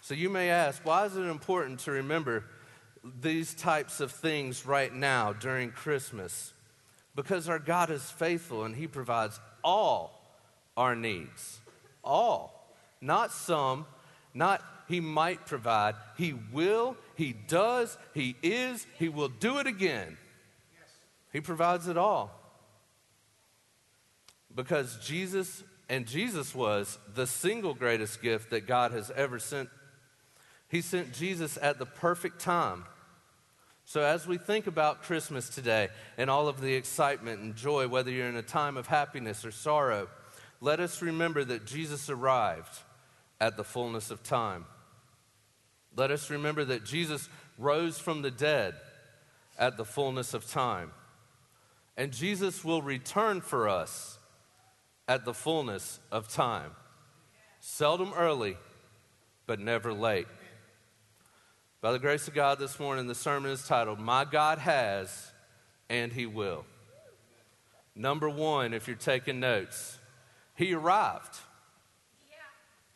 So 0.00 0.14
you 0.14 0.30
may 0.30 0.48
ask, 0.48 0.80
why 0.86 1.04
is 1.04 1.18
it 1.18 1.20
important 1.20 1.80
to 1.80 1.90
remember 1.90 2.44
these 3.20 3.52
types 3.52 4.00
of 4.00 4.10
things 4.10 4.64
right 4.64 4.92
now 4.92 5.34
during 5.34 5.70
Christmas? 5.70 6.54
Because 7.14 7.46
our 7.46 7.58
God 7.58 7.90
is 7.90 8.10
faithful 8.10 8.64
and 8.64 8.74
He 8.74 8.86
provides 8.86 9.38
all 9.62 10.19
our 10.80 10.96
needs. 10.96 11.60
All 12.02 12.60
not 13.00 13.32
some, 13.32 13.86
not 14.34 14.62
he 14.88 15.00
might 15.00 15.46
provide. 15.46 15.94
He 16.16 16.34
will, 16.52 16.96
he 17.14 17.32
does, 17.32 17.96
he 18.14 18.36
is, 18.42 18.86
he 18.98 19.08
will 19.08 19.28
do 19.28 19.58
it 19.58 19.66
again. 19.66 20.16
He 21.32 21.40
provides 21.40 21.88
it 21.88 21.96
all. 21.96 22.36
Because 24.54 24.98
Jesus, 24.98 25.62
and 25.88 26.06
Jesus 26.06 26.54
was 26.54 26.98
the 27.14 27.26
single 27.26 27.72
greatest 27.72 28.20
gift 28.20 28.50
that 28.50 28.66
God 28.66 28.90
has 28.92 29.10
ever 29.12 29.38
sent. 29.38 29.68
He 30.68 30.80
sent 30.80 31.12
Jesus 31.12 31.56
at 31.60 31.78
the 31.78 31.86
perfect 31.86 32.40
time. 32.40 32.84
So, 33.84 34.02
as 34.02 34.26
we 34.26 34.38
think 34.38 34.66
about 34.66 35.02
Christmas 35.02 35.48
today 35.48 35.88
and 36.16 36.30
all 36.30 36.46
of 36.46 36.60
the 36.60 36.74
excitement 36.74 37.40
and 37.40 37.56
joy, 37.56 37.88
whether 37.88 38.10
you're 38.10 38.28
in 38.28 38.36
a 38.36 38.42
time 38.42 38.76
of 38.76 38.86
happiness 38.86 39.44
or 39.44 39.50
sorrow, 39.50 40.08
let 40.60 40.80
us 40.80 41.00
remember 41.00 41.42
that 41.44 41.66
Jesus 41.66 42.10
arrived 42.10 42.78
at 43.40 43.56
the 43.56 43.64
fullness 43.64 44.10
of 44.10 44.22
time. 44.22 44.66
Let 45.96 46.10
us 46.10 46.30
remember 46.30 46.64
that 46.66 46.84
Jesus 46.84 47.28
rose 47.58 47.98
from 47.98 48.22
the 48.22 48.30
dead 48.30 48.74
at 49.58 49.76
the 49.76 49.84
fullness 49.84 50.34
of 50.34 50.46
time. 50.50 50.92
And 51.96 52.12
Jesus 52.12 52.64
will 52.64 52.82
return 52.82 53.40
for 53.40 53.68
us 53.68 54.18
at 55.08 55.24
the 55.24 55.34
fullness 55.34 55.98
of 56.12 56.28
time. 56.28 56.70
Seldom 57.58 58.12
early, 58.16 58.56
but 59.46 59.60
never 59.60 59.92
late. 59.92 60.28
By 61.80 61.92
the 61.92 61.98
grace 61.98 62.28
of 62.28 62.34
God, 62.34 62.58
this 62.58 62.78
morning, 62.78 63.06
the 63.06 63.14
sermon 63.14 63.50
is 63.50 63.66
titled, 63.66 63.98
My 63.98 64.24
God 64.24 64.58
Has 64.58 65.32
and 65.88 66.12
He 66.12 66.26
Will. 66.26 66.64
Number 67.94 68.28
one, 68.30 68.72
if 68.72 68.86
you're 68.86 68.96
taking 68.96 69.40
notes, 69.40 69.98
He 70.60 70.74
arrived. 70.74 71.38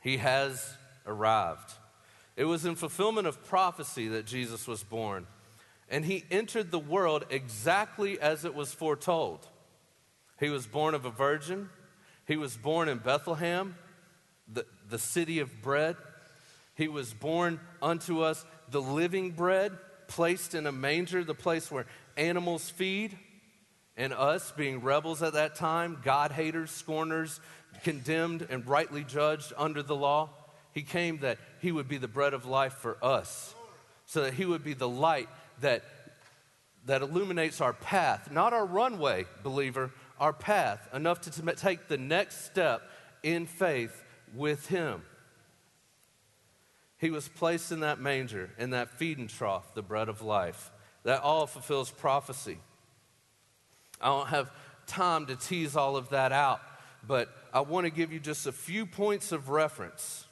He 0.03 0.19
has 0.19 0.77
arrived. 1.07 1.73
It 2.37 2.45
was 2.45 2.67
in 2.67 2.75
fulfillment 2.75 3.27
of 3.27 3.43
prophecy 3.43 4.09
that 4.09 4.27
Jesus 4.27 4.69
was 4.69 4.83
born, 4.83 5.27
and 5.89 6.05
he 6.05 6.25
entered 6.31 6.71
the 6.71 6.79
world 6.79 7.25
exactly 7.31 8.21
as 8.21 8.45
it 8.45 8.55
was 8.55 8.75
foretold. 8.75 9.49
He 10.39 10.51
was 10.51 10.67
born 10.67 10.95
of 10.95 11.07
a 11.07 11.11
virgin, 11.11 11.71
he 12.29 12.37
was 12.37 12.55
born 12.55 12.87
in 12.91 12.99
Bethlehem, 12.99 13.77
the, 14.47 14.67
the 14.91 14.99
city 14.99 15.39
of 15.39 15.63
bread. 15.63 15.97
He 16.75 16.87
was 16.87 17.15
born 17.15 17.61
unto 17.81 18.21
us 18.21 18.45
the 18.69 18.83
living 18.83 19.31
bread, 19.31 19.73
placed 20.07 20.55
in 20.55 20.67
a 20.67 20.73
manger, 20.73 21.25
the 21.25 21.35
place 21.35 21.71
where 21.71 21.87
animals 22.19 22.69
feed. 22.69 23.17
And 23.97 24.13
us, 24.13 24.53
being 24.57 24.81
rebels 24.81 25.23
at 25.23 25.35
that 25.35 25.55
time, 25.55 25.99
God 26.03 26.33
haters, 26.33 26.71
scorners, 26.71 27.41
condemned 27.85 28.47
and 28.51 28.67
rightly 28.67 29.05
judged 29.05 29.53
under 29.57 29.83
the 29.83 29.95
law. 29.95 30.31
He 30.73 30.83
came 30.83 31.19
that 31.19 31.39
he 31.61 31.71
would 31.71 31.89
be 31.89 31.99
the 31.99 32.09
bread 32.09 32.35
of 32.35 32.47
life 32.47 32.75
for 32.75 32.97
us, 33.03 33.55
so 34.07 34.23
that 34.23 34.35
he 34.35 34.45
would 34.45 34.65
be 34.65 34.75
the 34.75 34.89
light 34.89 35.29
that, 35.61 35.85
that 36.87 37.03
illuminates 37.03 37.61
our 37.61 37.73
path, 37.73 38.31
not 38.33 38.53
our 38.53 38.67
runway, 38.67 39.27
believer, 39.45 39.93
our 40.19 40.33
path, 40.33 40.89
enough 40.93 41.21
to, 41.23 41.31
to 41.31 41.53
take 41.55 41.87
the 41.87 41.97
next 41.97 42.45
step 42.45 42.83
in 43.23 43.47
faith 43.47 44.03
with 44.35 44.67
him. 44.67 45.03
He 46.99 47.11
was 47.11 47.29
placed 47.29 47.71
in 47.71 47.81
that 47.81 48.01
manger, 48.01 48.51
in 48.59 48.71
that 48.71 48.91
feeding 48.99 49.29
trough, 49.29 49.75
the 49.75 49.83
bread 49.83 50.09
of 50.09 50.23
life. 50.23 50.71
That 51.05 51.23
all 51.23 51.47
fulfills 51.47 51.91
prophecy. 51.91 52.59
I 54.01 54.07
don't 54.07 54.29
have 54.29 54.51
time 54.87 55.27
to 55.27 55.37
tease 55.37 55.77
all 55.77 55.97
of 55.97 56.11
that 56.11 56.33
out, 56.33 56.61
but 57.07 57.29
I 57.53 57.61
want 57.61 57.87
to 57.87 57.91
give 57.91 58.13
you 58.13 58.21
just 58.21 58.47
a 58.47 58.53
few 58.53 58.87
points 58.87 59.33
of 59.33 59.49
reference. 59.49 60.25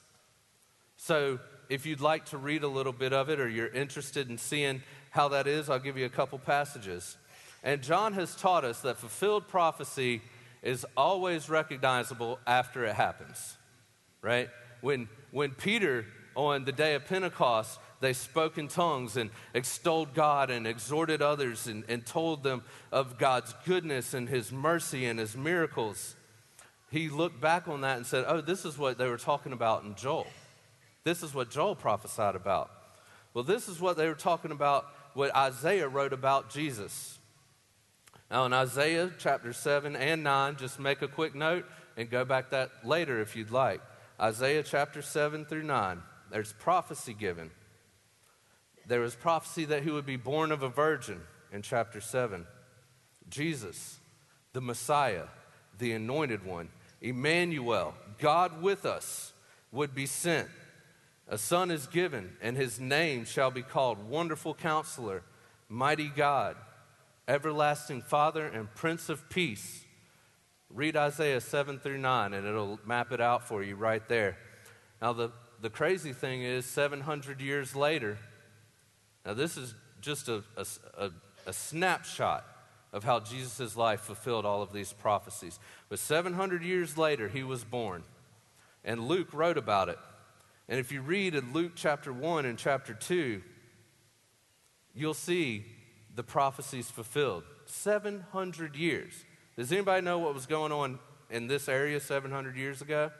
So, 0.97 1.39
if 1.69 1.85
you'd 1.85 2.01
like 2.01 2.25
to 2.25 2.37
read 2.37 2.63
a 2.63 2.67
little 2.67 2.93
bit 2.93 3.13
of 3.13 3.29
it 3.29 3.39
or 3.39 3.47
you're 3.47 3.67
interested 3.67 4.29
in 4.29 4.37
seeing 4.37 4.83
how 5.09 5.29
that 5.29 5.47
is, 5.47 5.69
I'll 5.69 5.79
give 5.79 5.97
you 5.97 6.05
a 6.05 6.09
couple 6.09 6.37
passages. 6.37 7.17
And 7.63 7.81
John 7.81 8.13
has 8.13 8.35
taught 8.35 8.65
us 8.65 8.81
that 8.81 8.97
fulfilled 8.97 9.47
prophecy 9.47 10.21
is 10.61 10.85
always 10.95 11.49
recognizable 11.49 12.39
after 12.45 12.85
it 12.85 12.95
happens, 12.95 13.57
right? 14.21 14.49
When, 14.81 15.07
when 15.31 15.51
Peter 15.51 16.05
on 16.35 16.65
the 16.65 16.71
day 16.71 16.95
of 16.95 17.05
Pentecost, 17.05 17.79
they 18.03 18.13
spoke 18.13 18.57
in 18.57 18.67
tongues 18.67 19.15
and 19.15 19.29
extolled 19.53 20.13
God 20.13 20.49
and 20.49 20.67
exhorted 20.67 21.21
others 21.21 21.67
and, 21.67 21.83
and 21.87 22.05
told 22.05 22.43
them 22.43 22.63
of 22.91 23.17
God's 23.17 23.55
goodness 23.65 24.13
and 24.13 24.27
His 24.27 24.51
mercy 24.51 25.05
and 25.05 25.17
His 25.17 25.37
miracles. 25.37 26.15
He 26.91 27.09
looked 27.09 27.39
back 27.39 27.67
on 27.67 27.81
that 27.81 27.97
and 27.97 28.05
said, 28.05 28.25
Oh, 28.27 28.41
this 28.41 28.65
is 28.65 28.77
what 28.77 28.97
they 28.97 29.07
were 29.07 29.17
talking 29.17 29.53
about 29.53 29.83
in 29.83 29.95
Joel. 29.95 30.27
This 31.05 31.23
is 31.23 31.33
what 31.33 31.49
Joel 31.49 31.75
prophesied 31.75 32.35
about. 32.35 32.69
Well, 33.33 33.43
this 33.43 33.67
is 33.67 33.79
what 33.79 33.97
they 33.97 34.07
were 34.07 34.15
talking 34.15 34.51
about, 34.51 34.85
what 35.13 35.35
Isaiah 35.35 35.87
wrote 35.87 36.13
about 36.13 36.51
Jesus. 36.51 37.17
Now, 38.29 38.45
in 38.45 38.53
Isaiah 38.53 39.11
chapter 39.17 39.53
7 39.53 39.95
and 39.95 40.23
9, 40.23 40.57
just 40.57 40.79
make 40.79 41.01
a 41.01 41.07
quick 41.07 41.35
note 41.35 41.65
and 41.95 42.09
go 42.09 42.25
back 42.25 42.49
that 42.49 42.69
later 42.83 43.21
if 43.21 43.35
you'd 43.35 43.51
like. 43.51 43.81
Isaiah 44.19 44.63
chapter 44.63 45.01
7 45.01 45.45
through 45.45 45.63
9. 45.63 46.01
There's 46.31 46.53
prophecy 46.53 47.13
given. 47.13 47.51
There 48.87 49.01
was 49.01 49.15
prophecy 49.15 49.65
that 49.65 49.83
he 49.83 49.91
would 49.91 50.05
be 50.05 50.17
born 50.17 50.51
of 50.51 50.63
a 50.63 50.69
virgin 50.69 51.21
in 51.51 51.61
chapter 51.61 52.01
7. 52.01 52.45
Jesus, 53.29 53.99
the 54.53 54.61
Messiah, 54.61 55.25
the 55.77 55.93
anointed 55.93 56.45
one, 56.45 56.69
Emmanuel, 57.01 57.93
God 58.19 58.61
with 58.61 58.85
us, 58.85 59.33
would 59.71 59.95
be 59.95 60.05
sent. 60.05 60.49
A 61.27 61.37
son 61.37 61.71
is 61.71 61.87
given, 61.87 62.35
and 62.41 62.57
his 62.57 62.79
name 62.79 63.25
shall 63.25 63.51
be 63.51 63.61
called 63.61 64.09
Wonderful 64.09 64.53
Counselor, 64.53 65.23
Mighty 65.69 66.09
God, 66.09 66.55
Everlasting 67.27 68.01
Father, 68.01 68.45
and 68.45 68.73
Prince 68.75 69.09
of 69.09 69.29
Peace. 69.29 69.85
Read 70.69 70.97
Isaiah 70.97 71.41
7 71.41 71.79
through 71.79 71.99
9, 71.99 72.33
and 72.33 72.45
it'll 72.45 72.79
map 72.85 73.11
it 73.11 73.21
out 73.21 73.47
for 73.47 73.63
you 73.63 73.75
right 73.75 74.07
there. 74.09 74.37
Now, 75.01 75.13
the 75.13 75.31
the 75.63 75.69
crazy 75.69 76.11
thing 76.11 76.43
is, 76.43 76.65
700 76.65 77.39
years 77.39 77.73
later, 77.73 78.17
now 79.25 79.33
this 79.33 79.57
is 79.57 79.73
just 80.01 80.27
a, 80.27 80.43
a, 80.57 81.11
a 81.45 81.53
snapshot 81.53 82.45
of 82.91 83.03
how 83.03 83.19
Jesus' 83.19 83.75
life 83.75 84.01
fulfilled 84.01 84.45
all 84.45 84.61
of 84.61 84.71
these 84.71 84.93
prophecies. 84.93 85.59
But 85.89 85.99
700 85.99 86.61
years 86.61 86.97
later, 86.97 87.27
he 87.27 87.43
was 87.43 87.63
born. 87.63 88.03
And 88.85 89.07
Luke 89.07 89.33
wrote 89.33 89.57
about 89.57 89.89
it. 89.89 89.97
And 90.69 90.79
if 90.79 90.91
you 90.91 91.01
read 91.01 91.35
in 91.35 91.53
Luke 91.53 91.71
chapter 91.75 92.13
1 92.13 92.45
and 92.45 92.57
chapter 92.57 92.93
2, 92.93 93.41
you'll 94.93 95.13
see 95.13 95.65
the 96.15 96.23
prophecies 96.23 96.89
fulfilled. 96.89 97.43
700 97.65 98.75
years. 98.75 99.25
Does 99.57 99.71
anybody 99.71 100.03
know 100.03 100.19
what 100.19 100.33
was 100.33 100.45
going 100.45 100.71
on 100.71 100.99
in 101.29 101.47
this 101.47 101.67
area 101.67 101.99
700 101.99 102.55
years 102.55 102.81
ago? 102.81 103.11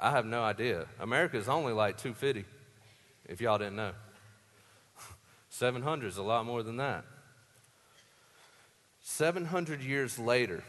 I 0.00 0.12
have 0.12 0.26
no 0.26 0.42
idea. 0.42 0.86
America 1.00 1.36
is 1.36 1.48
only 1.48 1.72
like 1.72 1.96
250, 1.98 2.44
if 3.26 3.40
y'all 3.40 3.58
didn't 3.58 3.76
know. 3.76 3.92
700 5.58 6.06
is 6.06 6.18
a 6.18 6.22
lot 6.22 6.46
more 6.46 6.62
than 6.62 6.76
that. 6.76 7.04
700 9.02 9.82
years 9.82 10.16
later, 10.16 10.62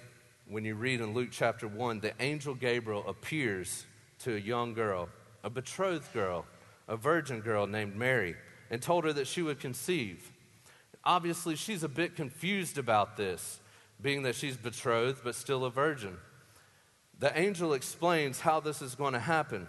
when 0.47 0.65
you 0.65 0.73
read 0.73 0.99
in 0.99 1.13
Luke 1.13 1.29
chapter 1.31 1.67
1, 1.67 1.99
the 1.99 2.13
angel 2.19 2.55
Gabriel 2.55 3.07
appears 3.07 3.85
to 4.23 4.35
a 4.35 4.39
young 4.39 4.73
girl, 4.73 5.07
a 5.43 5.49
betrothed 5.51 6.11
girl, 6.11 6.43
a 6.87 6.97
virgin 6.97 7.39
girl 7.41 7.67
named 7.67 7.95
Mary, 7.95 8.35
and 8.71 8.81
told 8.81 9.03
her 9.03 9.13
that 9.13 9.27
she 9.27 9.43
would 9.43 9.59
conceive. 9.59 10.31
Obviously, 11.03 11.55
she's 11.55 11.83
a 11.83 11.87
bit 11.87 12.15
confused 12.15 12.79
about 12.79 13.15
this, 13.15 13.59
being 14.01 14.23
that 14.23 14.33
she's 14.33 14.57
betrothed 14.57 15.21
but 15.23 15.35
still 15.35 15.65
a 15.65 15.69
virgin. 15.69 16.17
The 17.19 17.37
angel 17.39 17.73
explains 17.73 18.39
how 18.39 18.59
this 18.59 18.81
is 18.81 18.95
going 18.95 19.13
to 19.13 19.19
happen. 19.19 19.67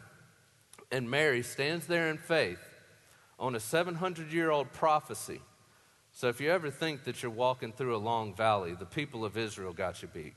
And 0.91 1.11
Mary 1.11 1.43
stands 1.43 1.87
there 1.87 2.09
in 2.09 2.17
faith 2.17 2.70
on 3.41 3.57
a 3.57 3.61
700 3.61 4.33
year 4.33 4.51
old 4.51 4.73
prophecy. 4.73 5.41
So 6.13 6.29
if 6.29 6.41
you 6.41 6.51
ever 6.51 6.71
think 6.71 7.05
that 7.05 7.23
you're 7.23 7.33
walking 7.33 7.73
through 7.73 7.97
a 7.97 7.99
long 7.99 8.35
valley, 8.35 8.75
the 8.75 8.87
people 8.87 9.25
of 9.25 9.37
Israel 9.37 9.73
got 9.73 10.03
you 10.03 10.09
beat. 10.09 10.35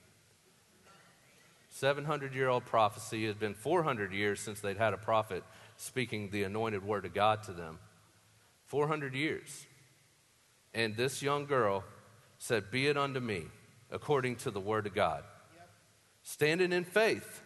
700 1.70 2.34
year 2.34 2.50
old 2.50 2.66
prophecy. 2.66 3.26
It 3.26 3.28
had 3.28 3.40
been 3.40 3.54
400 3.54 4.12
years 4.12 4.40
since 4.40 4.60
they'd 4.60 4.78
had 4.78 4.94
a 4.94 4.98
prophet 4.98 5.44
speaking 5.78 6.30
the 6.30 6.44
anointed 6.44 6.84
word 6.84 7.06
of 7.06 7.14
God 7.14 7.44
to 7.44 7.52
them. 7.52 7.78
400 8.66 9.14
years. 9.14 9.68
And 10.74 10.96
this 10.96 11.22
young 11.22 11.46
girl 11.46 11.84
said, 12.40 12.72
Be 12.72 12.88
it 12.88 12.98
unto 12.98 13.20
me 13.20 13.46
according 13.92 14.38
to 14.38 14.50
the 14.50 14.60
word 14.60 14.88
of 14.88 14.96
God 14.96 15.24
standing 16.24 16.72
in 16.72 16.86
faith. 16.86 17.44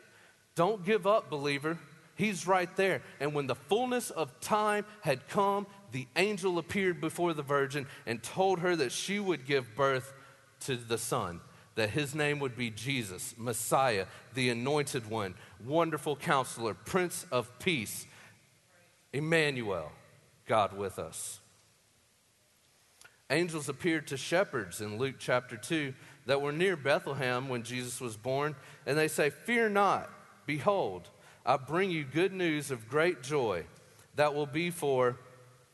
Don't 0.56 0.86
give 0.86 1.06
up, 1.06 1.30
believer. 1.30 1.78
He's 2.18 2.48
right 2.48 2.76
there. 2.76 3.04
And 3.20 3.34
when 3.34 3.46
the 3.46 3.56
fullness 3.56 4.10
of 4.10 4.38
time 4.42 4.86
had 5.02 5.30
come, 5.30 5.68
the 5.92 6.08
angel 6.16 6.58
appeared 6.58 7.00
before 7.00 7.34
the 7.34 7.44
virgin 7.44 7.86
and 8.08 8.22
told 8.22 8.60
her 8.60 8.76
that 8.76 8.92
she 8.92 9.20
would 9.20 9.46
give 9.46 9.76
birth 9.76 10.14
to 10.62 10.76
the 10.76 10.98
Son, 10.98 11.40
that 11.76 11.92
his 11.92 12.16
name 12.16 12.40
would 12.40 12.58
be 12.58 12.72
Jesus, 12.72 13.36
Messiah, 13.38 14.08
the 14.34 14.50
anointed 14.50 15.10
one, 15.10 15.36
wonderful 15.64 16.16
counselor, 16.16 16.74
Prince 16.74 17.28
of 17.32 17.58
Peace, 17.60 18.08
Emmanuel, 19.14 19.92
God 20.48 20.76
with 20.76 20.98
us. 20.98 21.40
Angels 23.30 23.70
appeared 23.70 24.08
to 24.08 24.18
shepherds 24.18 24.82
in 24.82 24.98
Luke 24.98 25.16
chapter 25.20 25.56
2 25.56 25.94
that 26.26 26.42
were 26.42 26.52
near 26.52 26.76
Bethlehem 26.76 27.48
when 27.48 27.62
Jesus 27.62 28.02
was 28.02 28.18
born, 28.18 28.56
and 28.88 28.98
they 28.98 29.08
say, 29.08 29.30
Fear 29.30 29.70
not, 29.70 30.10
behold, 30.48 31.10
I 31.48 31.56
bring 31.56 31.90
you 31.92 32.04
good 32.04 32.34
news 32.34 32.72
of 32.72 32.90
great 32.90 33.24
joy 33.24 33.64
that 34.16 34.36
will 34.36 34.46
be 34.46 34.70
for 34.70 35.18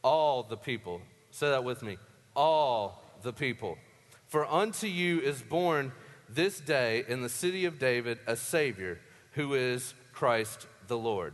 all 0.03 0.43
the 0.43 0.55
people. 0.55 1.01
Say 1.31 1.49
that 1.49 1.63
with 1.63 1.81
me 1.81 1.97
all 2.35 3.03
the 3.23 3.33
people. 3.33 3.79
For 4.27 4.45
unto 4.45 4.85
you 4.85 5.19
is 5.19 5.41
born 5.41 5.91
this 6.29 6.59
day 6.59 7.03
in 7.07 7.23
the 7.23 7.29
city 7.29 7.65
of 7.65 7.79
David 7.79 8.19
a 8.27 8.35
Savior 8.35 8.99
who 9.31 9.55
is 9.55 9.95
Christ 10.13 10.67
the 10.87 10.97
Lord. 10.97 11.33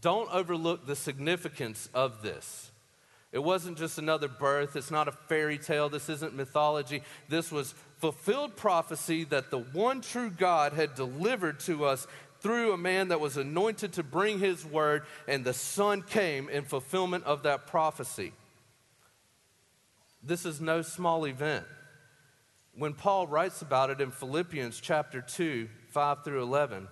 Don't 0.00 0.32
overlook 0.34 0.86
the 0.86 0.96
significance 0.96 1.88
of 1.94 2.22
this. 2.22 2.72
It 3.30 3.40
wasn't 3.40 3.78
just 3.78 3.98
another 3.98 4.26
birth. 4.26 4.74
It's 4.74 4.90
not 4.90 5.06
a 5.06 5.12
fairy 5.12 5.58
tale. 5.58 5.88
This 5.88 6.08
isn't 6.08 6.34
mythology. 6.34 7.02
This 7.28 7.52
was 7.52 7.74
fulfilled 7.98 8.56
prophecy 8.56 9.24
that 9.24 9.50
the 9.50 9.58
one 9.58 10.00
true 10.00 10.30
God 10.30 10.72
had 10.72 10.94
delivered 10.94 11.60
to 11.60 11.84
us 11.84 12.06
through 12.40 12.72
a 12.72 12.78
man 12.78 13.08
that 13.08 13.20
was 13.20 13.36
anointed 13.36 13.94
to 13.94 14.02
bring 14.02 14.38
his 14.38 14.64
word, 14.64 15.04
and 15.26 15.44
the 15.44 15.52
Son 15.52 16.02
came 16.02 16.48
in 16.48 16.64
fulfillment 16.64 17.24
of 17.24 17.42
that 17.42 17.66
prophecy. 17.66 18.32
This 20.22 20.44
is 20.44 20.60
no 20.60 20.82
small 20.82 21.26
event. 21.26 21.64
When 22.74 22.94
Paul 22.94 23.26
writes 23.26 23.62
about 23.62 23.90
it 23.90 24.00
in 24.00 24.10
Philippians 24.10 24.80
chapter 24.80 25.20
2, 25.20 25.68
5 25.88 26.24
through 26.24 26.42
11, 26.42 26.88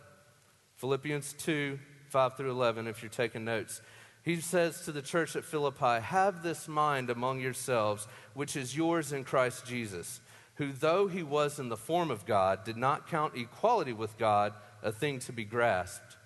Philippians 0.76 1.35
2, 1.35 1.79
5 2.09 2.37
through 2.37 2.50
11, 2.50 2.87
if 2.87 3.03
you're 3.03 3.11
taking 3.11 3.45
notes, 3.45 3.81
he 4.23 4.41
says 4.41 4.85
to 4.85 4.93
the 4.93 5.03
church 5.03 5.37
at 5.37 5.45
Philippi, 5.45 6.00
Have 6.03 6.43
this 6.43 6.67
mind 6.67 7.11
among 7.11 7.41
yourselves, 7.41 8.09
which 8.35 8.57
is 8.57 8.76
yours 8.76 9.12
in 9.12 9.23
Christ 9.23 9.65
Jesus 9.67 10.21
who, 10.57 10.73
though 10.73 11.07
he 11.07 11.23
was 11.23 11.59
in 11.59 11.69
the 11.69 11.76
form 11.76 12.11
of 12.11 12.26
God, 12.26 12.65
did 12.65 12.76
not 12.76 13.09
count 13.09 13.37
equality 13.37 13.93
with 13.93 14.17
God 14.19 14.55
a 14.83 14.92
thing 14.92 15.18
to 15.21 15.33
be 15.33 15.45
grasped, 15.45 16.16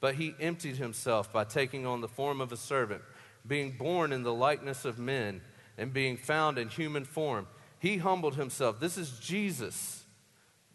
but 0.00 0.14
he 0.14 0.34
emptied 0.40 0.76
himself 0.76 1.32
by 1.32 1.44
taking 1.44 1.86
on 1.86 2.00
the 2.00 2.08
form 2.08 2.40
of 2.40 2.52
a 2.52 2.56
servant, 2.56 3.02
being 3.46 3.72
born 3.72 4.12
in 4.12 4.22
the 4.22 4.34
likeness 4.34 4.84
of 4.84 4.98
men, 4.98 5.40
and 5.78 5.92
being 5.92 6.16
found 6.16 6.58
in 6.58 6.68
human 6.68 7.04
form. 7.04 7.46
He 7.78 7.98
humbled 7.98 8.36
himself. 8.36 8.80
This 8.80 8.96
is 8.96 9.18
Jesus. 9.18 10.04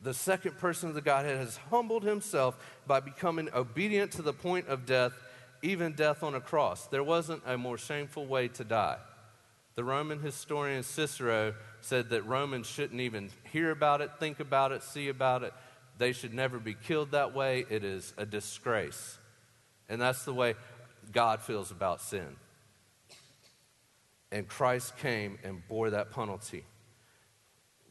The 0.01 0.13
second 0.13 0.57
person 0.57 0.89
of 0.89 0.95
the 0.95 1.01
Godhead 1.01 1.37
has 1.37 1.57
humbled 1.69 2.03
himself 2.03 2.57
by 2.87 2.99
becoming 2.99 3.49
obedient 3.53 4.11
to 4.13 4.21
the 4.21 4.33
point 4.33 4.67
of 4.67 4.85
death, 4.85 5.13
even 5.61 5.93
death 5.93 6.23
on 6.23 6.35
a 6.35 6.41
cross. 6.41 6.87
There 6.87 7.03
wasn't 7.03 7.43
a 7.45 7.57
more 7.57 7.77
shameful 7.77 8.25
way 8.25 8.47
to 8.49 8.63
die. 8.63 8.97
The 9.75 9.83
Roman 9.83 10.19
historian 10.19 10.83
Cicero 10.83 11.53
said 11.81 12.09
that 12.09 12.25
Romans 12.25 12.67
shouldn't 12.67 12.99
even 12.99 13.29
hear 13.51 13.71
about 13.71 14.01
it, 14.01 14.11
think 14.19 14.39
about 14.39 14.71
it, 14.71 14.83
see 14.83 15.07
about 15.07 15.43
it. 15.43 15.53
They 15.97 16.13
should 16.13 16.33
never 16.33 16.59
be 16.59 16.73
killed 16.73 17.11
that 17.11 17.33
way. 17.35 17.65
It 17.69 17.83
is 17.83 18.13
a 18.17 18.25
disgrace. 18.25 19.17
And 19.89 20.01
that's 20.01 20.25
the 20.25 20.33
way 20.33 20.55
God 21.11 21.41
feels 21.41 21.71
about 21.71 22.01
sin. 22.01 22.35
And 24.31 24.47
Christ 24.47 24.97
came 24.97 25.37
and 25.43 25.67
bore 25.67 25.89
that 25.89 26.11
penalty. 26.11 26.63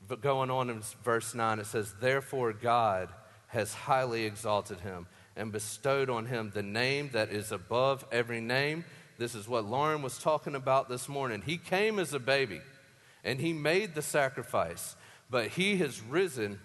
But 0.09 0.23
going 0.23 0.51
on 0.51 0.71
in 0.71 0.83
verse 1.05 1.35
9, 1.35 1.59
it 1.61 1.67
says, 1.67 1.95
Therefore 2.01 2.53
God 2.53 3.11
has 3.49 3.75
highly 3.75 4.25
exalted 4.25 4.81
him 4.81 5.07
and 5.37 5.53
bestowed 5.53 6.11
on 6.11 6.27
him 6.27 6.51
the 6.55 6.63
name 6.63 7.11
that 7.13 7.31
is 7.31 7.53
above 7.53 8.05
every 8.11 8.41
name. 8.41 8.85
This 9.19 9.35
is 9.35 9.47
what 9.47 9.67
Lauren 9.67 10.03
was 10.03 10.19
talking 10.19 10.55
about 10.55 10.89
this 10.89 11.09
morning. 11.09 11.43
He 11.45 11.59
came 11.59 11.99
as 11.99 12.15
a 12.15 12.19
baby 12.19 12.61
and 13.23 13.39
he 13.39 13.53
made 13.53 13.95
the 13.95 14.03
sacrifice, 14.03 14.97
but 15.29 15.49
he 15.49 15.77
has 15.77 16.01
risen 16.01 16.59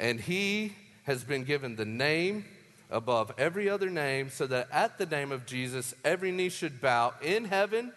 and 0.00 0.18
he 0.18 0.72
has 1.04 1.22
been 1.22 1.44
given 1.44 1.76
the 1.76 1.84
name 1.84 2.46
above 2.90 3.32
every 3.38 3.68
other 3.68 3.90
name, 3.90 4.30
so 4.30 4.46
that 4.46 4.66
at 4.72 4.98
the 4.98 5.06
name 5.06 5.30
of 5.30 5.46
Jesus, 5.46 5.94
every 6.04 6.32
knee 6.32 6.48
should 6.48 6.80
bow 6.80 7.14
in 7.22 7.44
heaven, 7.44 7.92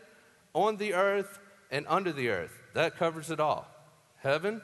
on 0.54 0.78
the 0.78 0.94
earth, 0.94 1.40
and 1.72 1.86
under 1.88 2.12
the 2.12 2.30
earth. 2.30 2.52
That 2.76 2.98
covers 2.98 3.32
it 3.32 3.40
all 3.40 3.68
heaven, 4.18 4.62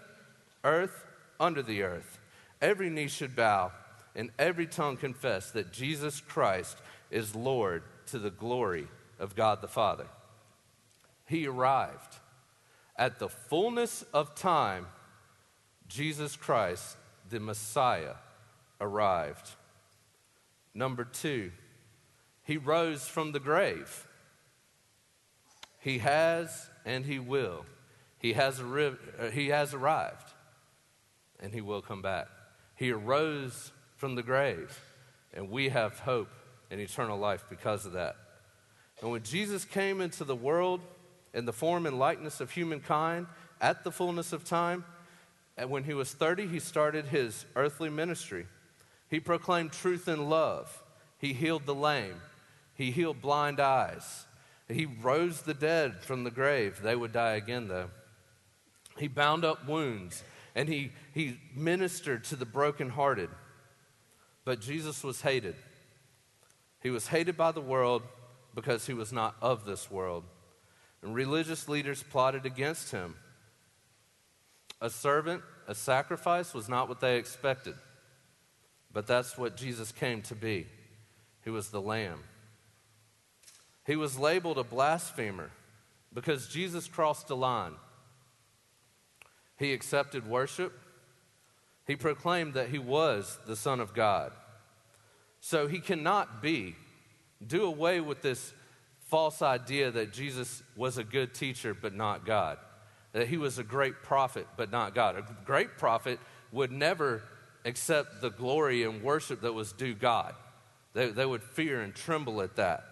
earth, 0.63 1.05
under 1.39 1.63
the 1.63 1.81
earth. 1.81 2.19
Every 2.61 2.89
knee 2.89 3.07
should 3.07 3.35
bow, 3.35 3.71
and 4.15 4.29
every 4.37 4.67
tongue 4.67 4.97
confess 4.97 5.51
that 5.51 5.71
Jesus 5.71 6.19
Christ 6.19 6.77
is 7.09 7.35
Lord 7.35 7.83
to 8.07 8.19
the 8.19 8.29
glory 8.29 8.87
of 9.17 9.35
God 9.35 9.61
the 9.61 9.67
Father. 9.67 10.07
He 11.25 11.47
arrived. 11.47 12.17
At 12.97 13.17
the 13.19 13.29
fullness 13.29 14.03
of 14.13 14.35
time, 14.35 14.87
Jesus 15.87 16.35
Christ, 16.35 16.97
the 17.29 17.39
Messiah, 17.39 18.15
arrived. 18.81 19.49
Number 20.73 21.03
two, 21.03 21.51
he 22.43 22.57
rose 22.57 23.07
from 23.07 23.31
the 23.31 23.39
grave. 23.39 24.07
He 25.79 25.99
has 25.99 26.69
and 26.85 27.05
he 27.05 27.19
will. 27.19 27.65
He 28.19 28.33
has, 28.33 28.59
arri- 28.59 28.97
uh, 29.19 29.29
he 29.29 29.47
has 29.49 29.73
arrived 29.73 30.33
and 31.39 31.53
he 31.53 31.61
will 31.61 31.81
come 31.81 32.01
back. 32.01 32.27
He 32.75 32.91
arose 32.91 33.71
from 33.95 34.15
the 34.15 34.23
grave, 34.23 34.81
and 35.33 35.49
we 35.49 35.69
have 35.69 35.99
hope 35.99 36.29
and 36.71 36.79
eternal 36.79 37.17
life 37.17 37.45
because 37.49 37.85
of 37.85 37.93
that. 37.93 38.15
And 39.01 39.11
when 39.11 39.23
Jesus 39.23 39.65
came 39.65 40.01
into 40.01 40.23
the 40.23 40.35
world 40.35 40.81
in 41.33 41.45
the 41.45 41.53
form 41.53 41.85
and 41.85 41.99
likeness 41.99 42.41
of 42.41 42.51
humankind 42.51 43.27
at 43.61 43.83
the 43.83 43.91
fullness 43.91 44.33
of 44.33 44.43
time, 44.43 44.83
and 45.59 45.69
when 45.69 45.83
he 45.83 45.93
was 45.93 46.13
30, 46.13 46.47
he 46.47 46.59
started 46.59 47.05
his 47.05 47.45
earthly 47.53 47.89
ministry. 47.89 48.47
He 49.09 49.19
proclaimed 49.19 49.73
truth 49.73 50.07
and 50.07 50.29
love. 50.29 50.81
He 51.17 51.33
healed 51.33 51.65
the 51.65 51.75
lame. 51.75 52.15
He 52.75 52.91
healed 52.91 53.21
blind 53.21 53.59
eyes. 53.59 54.25
He 54.69 54.85
rose 54.85 55.41
the 55.41 55.53
dead 55.53 56.01
from 56.01 56.23
the 56.23 56.31
grave. 56.31 56.81
They 56.81 56.95
would 56.95 57.11
die 57.11 57.33
again, 57.33 57.67
though. 57.67 57.89
He 58.97 59.09
bound 59.09 59.43
up 59.43 59.67
wounds 59.67 60.23
and 60.55 60.69
he, 60.69 60.91
he 61.13 61.37
ministered 61.53 62.23
to 62.25 62.37
the 62.37 62.45
brokenhearted. 62.45 63.29
But 64.45 64.61
Jesus 64.61 65.03
was 65.03 65.21
hated. 65.21 65.55
He 66.81 66.89
was 66.89 67.07
hated 67.07 67.35
by 67.35 67.51
the 67.51 67.61
world 67.61 68.03
because 68.55 68.87
he 68.87 68.93
was 68.93 69.11
not 69.11 69.35
of 69.41 69.65
this 69.65 69.91
world. 69.91 70.23
And 71.01 71.13
religious 71.13 71.67
leaders 71.67 72.01
plotted 72.01 72.45
against 72.45 72.91
him. 72.91 73.15
A 74.81 74.89
servant, 74.89 75.41
a 75.67 75.75
sacrifice 75.75 76.53
was 76.53 76.69
not 76.69 76.87
what 76.87 76.99
they 76.99 77.17
expected. 77.17 77.75
But 78.91 79.07
that's 79.07 79.37
what 79.37 79.57
Jesus 79.57 79.91
came 79.91 80.21
to 80.23 80.35
be. 80.35 80.67
He 81.43 81.49
was 81.49 81.69
the 81.69 81.81
Lamb. 81.81 82.19
He 83.85 83.95
was 83.95 84.17
labeled 84.17 84.57
a 84.57 84.63
blasphemer 84.63 85.51
because 86.13 86.47
Jesus 86.47 86.87
crossed 86.87 87.29
a 87.29 87.35
line. 87.35 87.73
He 89.57 89.73
accepted 89.73 90.27
worship. 90.27 90.73
He 91.85 91.95
proclaimed 91.95 92.53
that 92.53 92.69
he 92.69 92.79
was 92.79 93.37
the 93.47 93.55
Son 93.55 93.79
of 93.79 93.93
God. 93.93 94.31
So 95.39 95.67
he 95.67 95.79
cannot 95.79 96.41
be. 96.41 96.75
Do 97.45 97.65
away 97.65 97.99
with 98.01 98.21
this 98.21 98.53
false 99.07 99.41
idea 99.41 99.91
that 99.91 100.13
Jesus 100.13 100.61
was 100.75 100.97
a 100.97 101.03
good 101.03 101.33
teacher 101.33 101.73
but 101.73 101.95
not 101.95 102.25
God, 102.25 102.57
that 103.13 103.27
he 103.27 103.37
was 103.37 103.57
a 103.57 103.63
great 103.63 104.01
prophet 104.03 104.47
but 104.57 104.71
not 104.71 104.95
God. 104.95 105.17
A 105.17 105.25
great 105.45 105.77
prophet 105.77 106.19
would 106.51 106.71
never 106.71 107.23
accept 107.65 108.21
the 108.21 108.29
glory 108.29 108.83
and 108.83 109.03
worship 109.03 109.41
that 109.41 109.53
was 109.53 109.71
due 109.71 109.93
God. 109.93 110.35
They, 110.93 111.09
they 111.09 111.25
would 111.25 111.43
fear 111.43 111.81
and 111.81 111.93
tremble 111.93 112.41
at 112.41 112.55
that. 112.55 112.83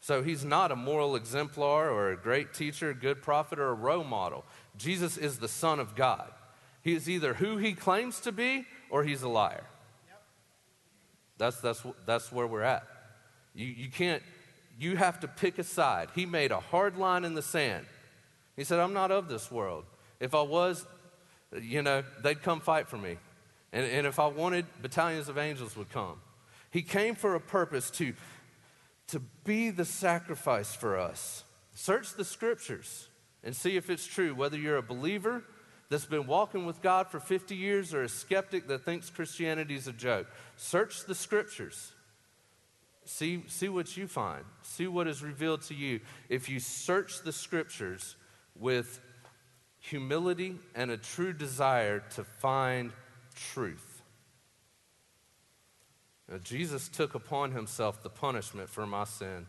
So 0.00 0.22
he's 0.22 0.44
not 0.44 0.70
a 0.70 0.76
moral 0.76 1.16
exemplar 1.16 1.90
or 1.90 2.12
a 2.12 2.16
great 2.16 2.54
teacher, 2.54 2.90
a 2.90 2.94
good 2.94 3.22
prophet, 3.22 3.58
or 3.58 3.70
a 3.70 3.74
role 3.74 4.04
model. 4.04 4.44
Jesus 4.76 5.16
is 5.16 5.38
the 5.38 5.48
Son 5.48 5.80
of 5.80 5.96
God. 5.96 6.30
He 6.82 6.94
is 6.94 7.10
either 7.10 7.34
who 7.34 7.56
he 7.56 7.72
claims 7.72 8.20
to 8.20 8.30
be 8.30 8.66
or 8.88 9.02
he's 9.02 9.22
a 9.22 9.28
liar. 9.28 9.64
Yep. 10.06 10.22
That's, 11.38 11.60
that's, 11.60 11.82
that's 12.06 12.30
where 12.30 12.46
we're 12.46 12.62
at. 12.62 12.86
You, 13.54 13.66
you 13.66 13.90
can't, 13.90 14.22
you 14.78 14.96
have 14.96 15.18
to 15.20 15.28
pick 15.28 15.58
a 15.58 15.64
side. 15.64 16.10
He 16.14 16.26
made 16.26 16.52
a 16.52 16.60
hard 16.60 16.96
line 16.96 17.24
in 17.24 17.34
the 17.34 17.42
sand. 17.42 17.86
He 18.56 18.64
said, 18.64 18.78
I'm 18.78 18.92
not 18.92 19.10
of 19.10 19.28
this 19.28 19.50
world. 19.50 19.84
If 20.18 20.34
I 20.34 20.42
was, 20.42 20.86
you 21.60 21.82
know, 21.82 22.02
they'd 22.22 22.42
come 22.42 22.60
fight 22.60 22.88
for 22.88 22.96
me. 22.96 23.18
And, 23.72 23.84
and 23.86 24.06
if 24.06 24.18
I 24.18 24.26
wanted, 24.26 24.64
battalions 24.80 25.28
of 25.28 25.36
angels 25.36 25.76
would 25.76 25.90
come. 25.90 26.20
He 26.70 26.82
came 26.82 27.14
for 27.14 27.34
a 27.34 27.40
purpose 27.40 27.90
to, 27.92 28.14
to 29.08 29.20
be 29.44 29.70
the 29.70 29.84
sacrifice 29.84 30.74
for 30.74 30.98
us. 30.98 31.44
Search 31.74 32.14
the 32.14 32.24
scriptures 32.24 33.08
and 33.44 33.54
see 33.54 33.76
if 33.76 33.90
it's 33.90 34.06
true, 34.06 34.34
whether 34.34 34.56
you're 34.56 34.78
a 34.78 34.82
believer 34.82 35.44
that's 35.88 36.06
been 36.06 36.26
walking 36.26 36.66
with 36.66 36.82
God 36.82 37.08
for 37.08 37.20
50 37.20 37.54
years 37.54 37.94
or 37.94 38.02
a 38.02 38.08
skeptic 38.08 38.66
that 38.68 38.84
thinks 38.84 39.10
Christianity 39.10 39.76
is 39.76 39.86
a 39.86 39.92
joke. 39.92 40.26
Search 40.56 41.04
the 41.04 41.14
scriptures. 41.14 41.92
See, 43.04 43.44
see 43.46 43.68
what 43.68 43.96
you 43.96 44.08
find. 44.08 44.44
See 44.62 44.88
what 44.88 45.06
is 45.06 45.22
revealed 45.22 45.62
to 45.62 45.74
you. 45.74 46.00
If 46.28 46.48
you 46.48 46.58
search 46.58 47.22
the 47.22 47.32
scriptures 47.32 48.16
with 48.60 49.00
humility 49.78 50.56
and 50.74 50.90
a 50.90 50.96
true 50.96 51.32
desire 51.32 52.00
to 52.14 52.24
find 52.24 52.92
truth. 53.34 54.02
Now, 56.30 56.38
Jesus 56.38 56.88
took 56.88 57.14
upon 57.14 57.52
himself 57.52 58.02
the 58.02 58.10
punishment 58.10 58.68
for 58.68 58.86
my 58.86 59.04
sin. 59.04 59.46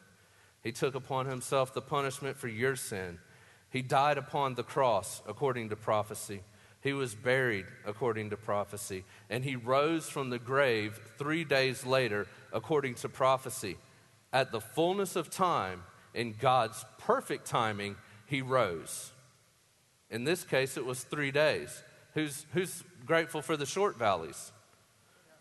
He 0.64 0.72
took 0.72 0.96
upon 0.96 1.26
himself 1.26 1.74
the 1.74 1.82
punishment 1.82 2.38
for 2.38 2.48
your 2.48 2.76
sin. 2.76 3.18
He 3.72 3.82
died 3.82 4.18
upon 4.18 4.56
the 4.56 4.64
cross 4.64 5.22
according 5.28 5.70
to 5.70 5.76
prophecy. 5.76 6.42
He 6.82 6.94
was 6.94 7.16
buried 7.16 7.66
according 7.86 8.30
to 8.30 8.38
prophecy. 8.38 9.04
And 9.30 9.44
he 9.44 9.56
rose 9.56 10.08
from 10.08 10.30
the 10.30 10.40
grave 10.40 11.00
three 11.18 11.44
days 11.44 11.86
later 11.86 12.28
according 12.54 12.96
to 12.96 13.10
prophecy. 13.10 13.78
At 14.32 14.52
the 14.52 14.62
fullness 14.62 15.16
of 15.16 15.30
time, 15.30 15.84
in 16.14 16.36
God's 16.40 16.86
perfect 17.00 17.46
timing, 17.46 17.96
he 18.28 18.42
rose. 18.42 19.12
In 20.10 20.24
this 20.24 20.44
case, 20.44 20.78
it 20.78 20.86
was 20.86 21.04
three 21.04 21.32
days. 21.32 21.84
Who's, 22.14 22.46
who's 22.54 22.84
grateful 23.06 23.42
for 23.42 23.58
the 23.58 23.66
short 23.66 23.98
valleys? 23.98 24.52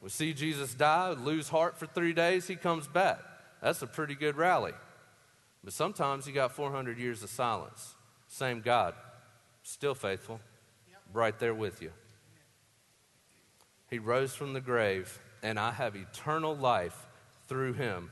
We 0.00 0.08
see 0.08 0.32
Jesus 0.32 0.74
die, 0.74 1.10
lose 1.10 1.48
heart 1.48 1.78
for 1.78 1.86
three 1.86 2.12
days, 2.12 2.46
he 2.46 2.56
comes 2.56 2.86
back. 2.86 3.18
That's 3.62 3.82
a 3.82 3.86
pretty 3.86 4.14
good 4.14 4.36
rally. 4.36 4.72
But 5.64 5.72
sometimes 5.72 6.26
you 6.26 6.32
got 6.32 6.52
400 6.52 6.98
years 6.98 7.22
of 7.22 7.30
silence. 7.30 7.94
Same 8.28 8.60
God, 8.60 8.94
still 9.62 9.94
faithful, 9.94 10.40
right 11.12 11.36
there 11.38 11.54
with 11.54 11.82
you. 11.82 11.92
He 13.90 13.98
rose 13.98 14.34
from 14.34 14.52
the 14.52 14.60
grave, 14.60 15.20
and 15.42 15.58
I 15.58 15.72
have 15.72 15.96
eternal 15.96 16.54
life 16.56 17.06
through 17.48 17.74
him. 17.74 18.10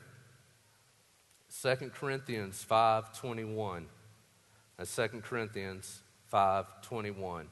2 1.63 1.91
Corinthians 1.95 2.65
5:21. 2.69 3.87
That's 4.77 4.95
2 4.95 5.23
Corinthians 5.23 6.03
5:21. 6.33 7.49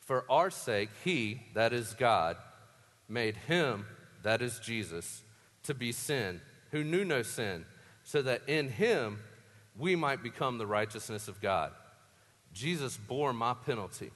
For 0.00 0.24
our 0.30 0.50
sake 0.50 0.90
he, 1.04 1.42
that 1.54 1.72
is 1.72 1.94
God, 1.94 2.36
made 3.08 3.36
him, 3.36 3.86
that 4.22 4.42
is 4.42 4.58
Jesus, 4.58 5.22
to 5.62 5.74
be 5.74 5.92
sin, 5.92 6.40
who 6.70 6.84
knew 6.84 7.04
no 7.04 7.22
sin, 7.22 7.64
so 8.02 8.22
that 8.22 8.42
in 8.48 8.68
him 8.68 9.20
we 9.76 9.96
might 9.96 10.22
become 10.22 10.58
the 10.58 10.66
righteousness 10.66 11.28
of 11.28 11.40
God. 11.40 11.72
Jesus 12.52 12.96
bore 12.96 13.32
my 13.32 13.54
penalty. 13.54 14.10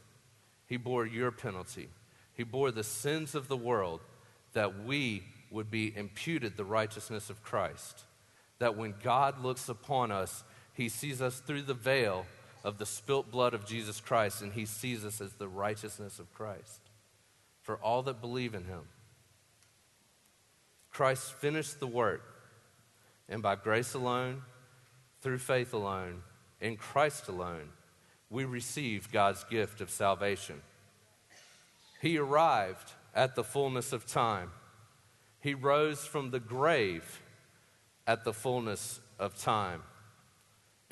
He 0.66 0.76
bore 0.76 1.07
your 1.07 1.30
penalty. 1.30 1.88
He 2.35 2.42
bore 2.42 2.72
the 2.72 2.83
sins 2.83 3.35
of 3.35 3.46
the 3.46 3.57
world 3.57 4.00
that 4.52 4.85
we 4.85 5.22
would 5.50 5.70
be 5.70 5.96
imputed 5.96 6.57
the 6.57 6.64
righteousness 6.64 7.30
of 7.30 7.42
Christ. 7.44 8.04
that 8.59 8.76
when 8.76 8.94
God 9.02 9.42
looks 9.42 9.68
upon 9.68 10.11
us, 10.11 10.44
he 10.74 10.88
sees 10.88 11.22
us 11.22 11.40
through 11.40 11.62
the 11.62 11.74
veil 11.74 12.26
of 12.62 12.78
the 12.78 12.87
spilt 12.87 13.30
blood 13.30 13.54
of 13.54 13.66
Jesus 13.66 14.00
Christ, 14.00 14.42
and 14.42 14.52
he 14.52 14.66
sees 14.66 15.04
us 15.04 15.20
as 15.20 15.34
the 15.34 15.48
righteousness 15.48 16.18
of 16.18 16.32
Christ 16.34 16.80
for 17.64 17.76
all 17.76 18.02
that 18.02 18.20
believe 18.20 18.54
in 18.54 18.64
him. 18.64 18.82
Christ 20.90 21.32
finished 21.32 21.80
the 21.80 21.87
work, 21.87 22.22
and 23.28 23.42
by 23.42 23.56
grace 23.56 23.94
alone, 23.94 24.42
through 25.22 25.38
faith 25.38 25.72
alone, 25.72 26.22
in 26.60 26.76
Christ 26.76 27.26
alone, 27.26 27.70
we 28.28 28.44
receive 28.44 29.10
God's 29.10 29.44
gift 29.44 29.80
of 29.80 29.90
salvation. 29.90 30.60
He 32.02 32.18
arrived 32.18 32.92
at 33.14 33.34
the 33.34 33.44
fullness 33.44 33.94
of 33.94 34.06
time. 34.06 34.50
He 35.40 35.54
rose 35.54 36.04
from 36.04 36.30
the 36.30 36.40
grave 36.40 37.22
at 38.06 38.24
the 38.24 38.34
fullness 38.34 39.00
of 39.18 39.38
time. 39.38 39.82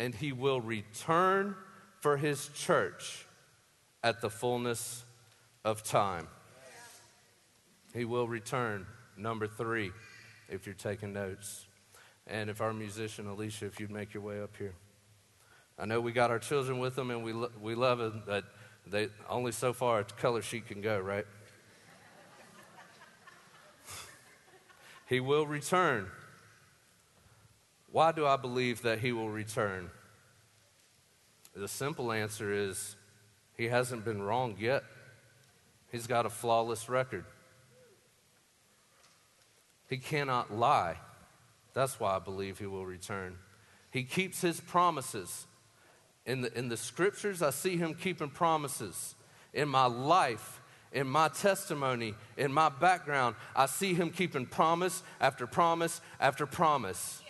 And 0.03 0.12
he 0.12 0.33
will 0.33 0.61
return 0.61 1.55
for 2.01 2.17
his 2.17 2.49
church 2.57 3.25
at 4.03 4.21
the 4.21 4.29
fullness 4.29 5.05
of 5.65 5.85
time. 5.85 6.27
He 7.95 8.05
will 8.05 8.27
return. 8.27 8.85
Number 9.17 9.47
three, 9.47 9.93
if 10.49 10.67
you're 10.67 10.75
taking 10.75 11.12
notes. 11.12 11.69
And 12.27 12.51
if 12.51 12.61
our 12.61 12.73
musician, 12.73 13.29
Alicia, 13.29 13.67
if 13.67 13.79
you'd 13.79 13.93
make 13.93 14.12
your 14.12 14.25
way 14.25 14.43
up 14.43 14.57
here. 14.59 14.75
I 15.79 15.87
know 15.87 16.01
we 16.01 16.11
got 16.11 16.33
our 16.33 16.41
children 16.41 16.81
with 16.81 16.97
them 16.97 17.12
and 17.12 17.23
we, 17.23 17.33
lo- 17.33 17.53
we 17.61 17.77
love 17.77 17.99
them, 17.99 18.25
but 18.27 18.45
they, 18.85 19.07
only 19.31 19.53
so 19.53 19.73
far 19.73 20.01
a 20.01 20.05
color 20.05 20.43
sheet 20.43 20.67
can 20.67 20.81
go, 20.81 20.99
right? 20.99 21.27
he 25.09 25.21
will 25.21 25.47
return. 25.47 26.09
Why 27.92 28.11
do 28.11 28.26
I 28.26 28.37
believe 28.37 28.83
that 28.83 29.00
he 29.00 29.12
will 29.12 29.28
return? 29.28 29.90
The 31.55 31.68
simple 31.68 32.11
answer 32.11 32.50
is 32.50 32.96
he 33.57 33.68
hasn't 33.68 34.05
been 34.05 34.22
wrong 34.22 34.57
yet. 34.59 34.83
He's 35.90 36.07
got 36.07 36.24
a 36.24 36.31
flawless 36.31 36.88
record. 36.88 37.26
He 39.90 39.98
cannot 39.98 40.50
lie. 40.50 40.96
That's 41.74 42.00
why 42.00 42.16
I 42.16 42.18
believe 42.18 42.59
he 42.59 42.66
will 42.66 42.87
return. 42.87 43.37
He 43.90 44.05
keeps 44.05 44.40
his 44.40 44.59
promises. 44.59 45.46
In 46.24 46.40
the, 46.40 46.59
in 46.59 46.70
the 46.70 46.78
scriptures, 46.78 47.42
I 47.42 47.50
see 47.50 47.76
him 47.76 47.94
keeping 47.94 48.31
promises. 48.31 49.14
In 49.52 49.68
my 49.68 49.85
life, 49.85 50.62
in 50.92 51.07
my 51.07 51.28
testimony, 51.28 52.14
in 52.38 52.52
my 52.52 52.70
background, 52.70 53.37
I 53.55 53.66
see 53.66 53.92
him 53.92 54.11
keeping 54.11 54.46
promise 54.46 55.02
after 55.20 55.46
promise 55.46 56.00
after 56.18 56.46
promise. 56.46 57.22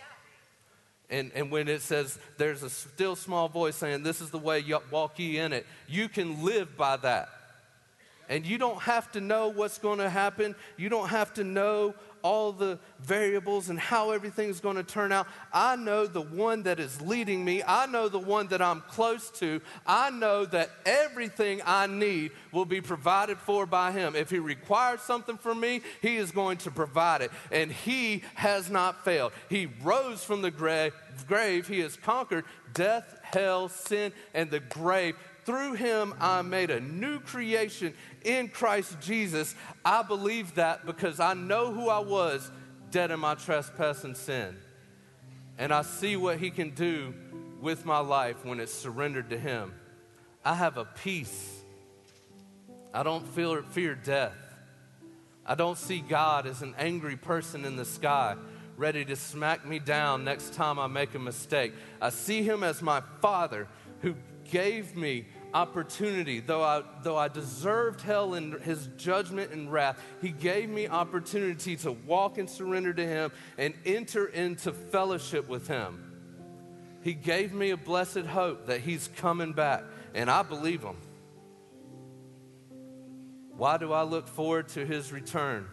And, 1.13 1.31
and 1.35 1.51
when 1.51 1.67
it 1.67 1.83
says 1.83 2.17
there's 2.37 2.63
a 2.63 2.71
still 2.71 3.15
small 3.15 3.47
voice 3.47 3.75
saying, 3.75 4.01
This 4.01 4.19
is 4.19 4.31
the 4.31 4.39
way, 4.39 4.63
walk 4.91 5.19
ye 5.19 5.37
in 5.37 5.53
it, 5.53 5.67
you 5.87 6.09
can 6.09 6.43
live 6.43 6.75
by 6.75 6.97
that. 6.97 7.29
And 8.29 8.45
you 8.45 8.57
don't 8.57 8.81
have 8.81 9.11
to 9.13 9.21
know 9.21 9.49
what's 9.49 9.77
going 9.77 9.99
to 9.99 10.09
happen. 10.09 10.55
You 10.77 10.89
don't 10.89 11.09
have 11.09 11.33
to 11.35 11.43
know 11.43 11.93
all 12.23 12.53
the 12.53 12.79
variables 13.01 13.69
and 13.69 13.77
how 13.77 14.11
everything's 14.11 14.61
going 14.61 14.77
to 14.77 14.83
turn 14.83 15.11
out. 15.11 15.27
I 15.51 15.75
know 15.75 16.07
the 16.07 16.21
one 16.21 16.63
that 16.63 16.79
is 16.79 17.01
leading 17.01 17.43
me. 17.43 17.61
I 17.67 17.85
know 17.85 18.07
the 18.07 18.17
one 18.17 18.47
that 18.47 18.61
I'm 18.61 18.79
close 18.81 19.29
to. 19.31 19.61
I 19.85 20.09
know 20.09 20.45
that 20.45 20.69
everything 20.85 21.61
I 21.65 21.85
need 21.87 22.31
will 22.53 22.65
be 22.65 22.79
provided 22.79 23.37
for 23.39 23.65
by 23.65 23.91
Him. 23.91 24.15
If 24.15 24.29
He 24.29 24.39
requires 24.39 25.01
something 25.01 25.37
from 25.37 25.59
me, 25.59 25.81
He 26.01 26.15
is 26.15 26.31
going 26.31 26.57
to 26.59 26.71
provide 26.71 27.21
it. 27.21 27.31
And 27.51 27.69
He 27.69 28.23
has 28.35 28.69
not 28.69 29.03
failed. 29.03 29.33
He 29.49 29.67
rose 29.83 30.23
from 30.23 30.41
the 30.41 30.51
grave. 30.51 31.67
He 31.67 31.79
has 31.81 31.97
conquered 31.97 32.45
death, 32.73 33.19
hell, 33.21 33.67
sin, 33.67 34.13
and 34.33 34.49
the 34.49 34.61
grave 34.61 35.15
through 35.45 35.73
him 35.73 36.13
I 36.19 36.41
made 36.41 36.71
a 36.71 36.79
new 36.79 37.19
creation 37.19 37.93
in 38.23 38.47
Christ 38.47 38.99
Jesus. 39.01 39.55
I 39.83 40.03
believe 40.03 40.55
that 40.55 40.85
because 40.85 41.19
I 41.19 41.33
know 41.33 41.71
who 41.71 41.89
I 41.89 41.99
was 41.99 42.49
dead 42.91 43.11
in 43.11 43.19
my 43.19 43.35
trespass 43.35 44.03
and 44.03 44.15
sin. 44.15 44.55
And 45.57 45.73
I 45.73 45.81
see 45.81 46.15
what 46.15 46.37
he 46.37 46.49
can 46.49 46.71
do 46.71 47.13
with 47.61 47.85
my 47.85 47.99
life 47.99 48.43
when 48.43 48.59
it's 48.59 48.73
surrendered 48.73 49.29
to 49.29 49.37
him. 49.37 49.73
I 50.43 50.55
have 50.55 50.77
a 50.77 50.85
peace. 50.85 51.61
I 52.93 53.03
don't 53.03 53.25
feel, 53.27 53.61
fear 53.63 53.95
death. 53.95 54.35
I 55.45 55.55
don't 55.55 55.77
see 55.77 55.99
God 55.99 56.45
as 56.45 56.61
an 56.61 56.75
angry 56.77 57.17
person 57.17 57.65
in 57.65 57.75
the 57.75 57.85
sky 57.85 58.35
ready 58.77 59.05
to 59.05 59.15
smack 59.15 59.65
me 59.65 59.79
down 59.79 60.23
next 60.23 60.53
time 60.53 60.79
I 60.79 60.87
make 60.87 61.13
a 61.15 61.19
mistake. 61.19 61.73
I 62.01 62.09
see 62.09 62.43
him 62.43 62.63
as 62.63 62.81
my 62.81 63.01
father 63.21 63.67
who 64.01 64.15
gave 64.49 64.95
me 64.95 65.25
opportunity. 65.53 66.39
Though 66.39 66.63
I, 66.63 66.83
though 67.03 67.17
I 67.17 67.27
deserved 67.27 68.01
hell 68.01 68.33
and 68.33 68.53
his 68.61 68.87
judgment 68.97 69.51
and 69.51 69.71
wrath, 69.71 70.01
he 70.21 70.29
gave 70.29 70.69
me 70.69 70.87
opportunity 70.87 71.75
to 71.77 71.91
walk 71.91 72.37
and 72.37 72.49
surrender 72.49 72.93
to 72.93 73.05
him 73.05 73.31
and 73.57 73.73
enter 73.85 74.25
into 74.25 74.73
fellowship 74.73 75.47
with 75.47 75.67
him. 75.67 76.11
He 77.01 77.13
gave 77.13 77.53
me 77.53 77.71
a 77.71 77.77
blessed 77.77 78.19
hope 78.19 78.67
that 78.67 78.79
he's 78.79 79.09
coming 79.17 79.53
back, 79.53 79.83
and 80.13 80.29
I 80.31 80.41
believe 80.41 80.81
him. 80.81 80.97
Why 83.55 83.77
do 83.77 83.93
I 83.93 84.03
look 84.03 84.27
forward 84.27 84.69
to 84.69 84.85
his 84.85 85.11
return? 85.11 85.67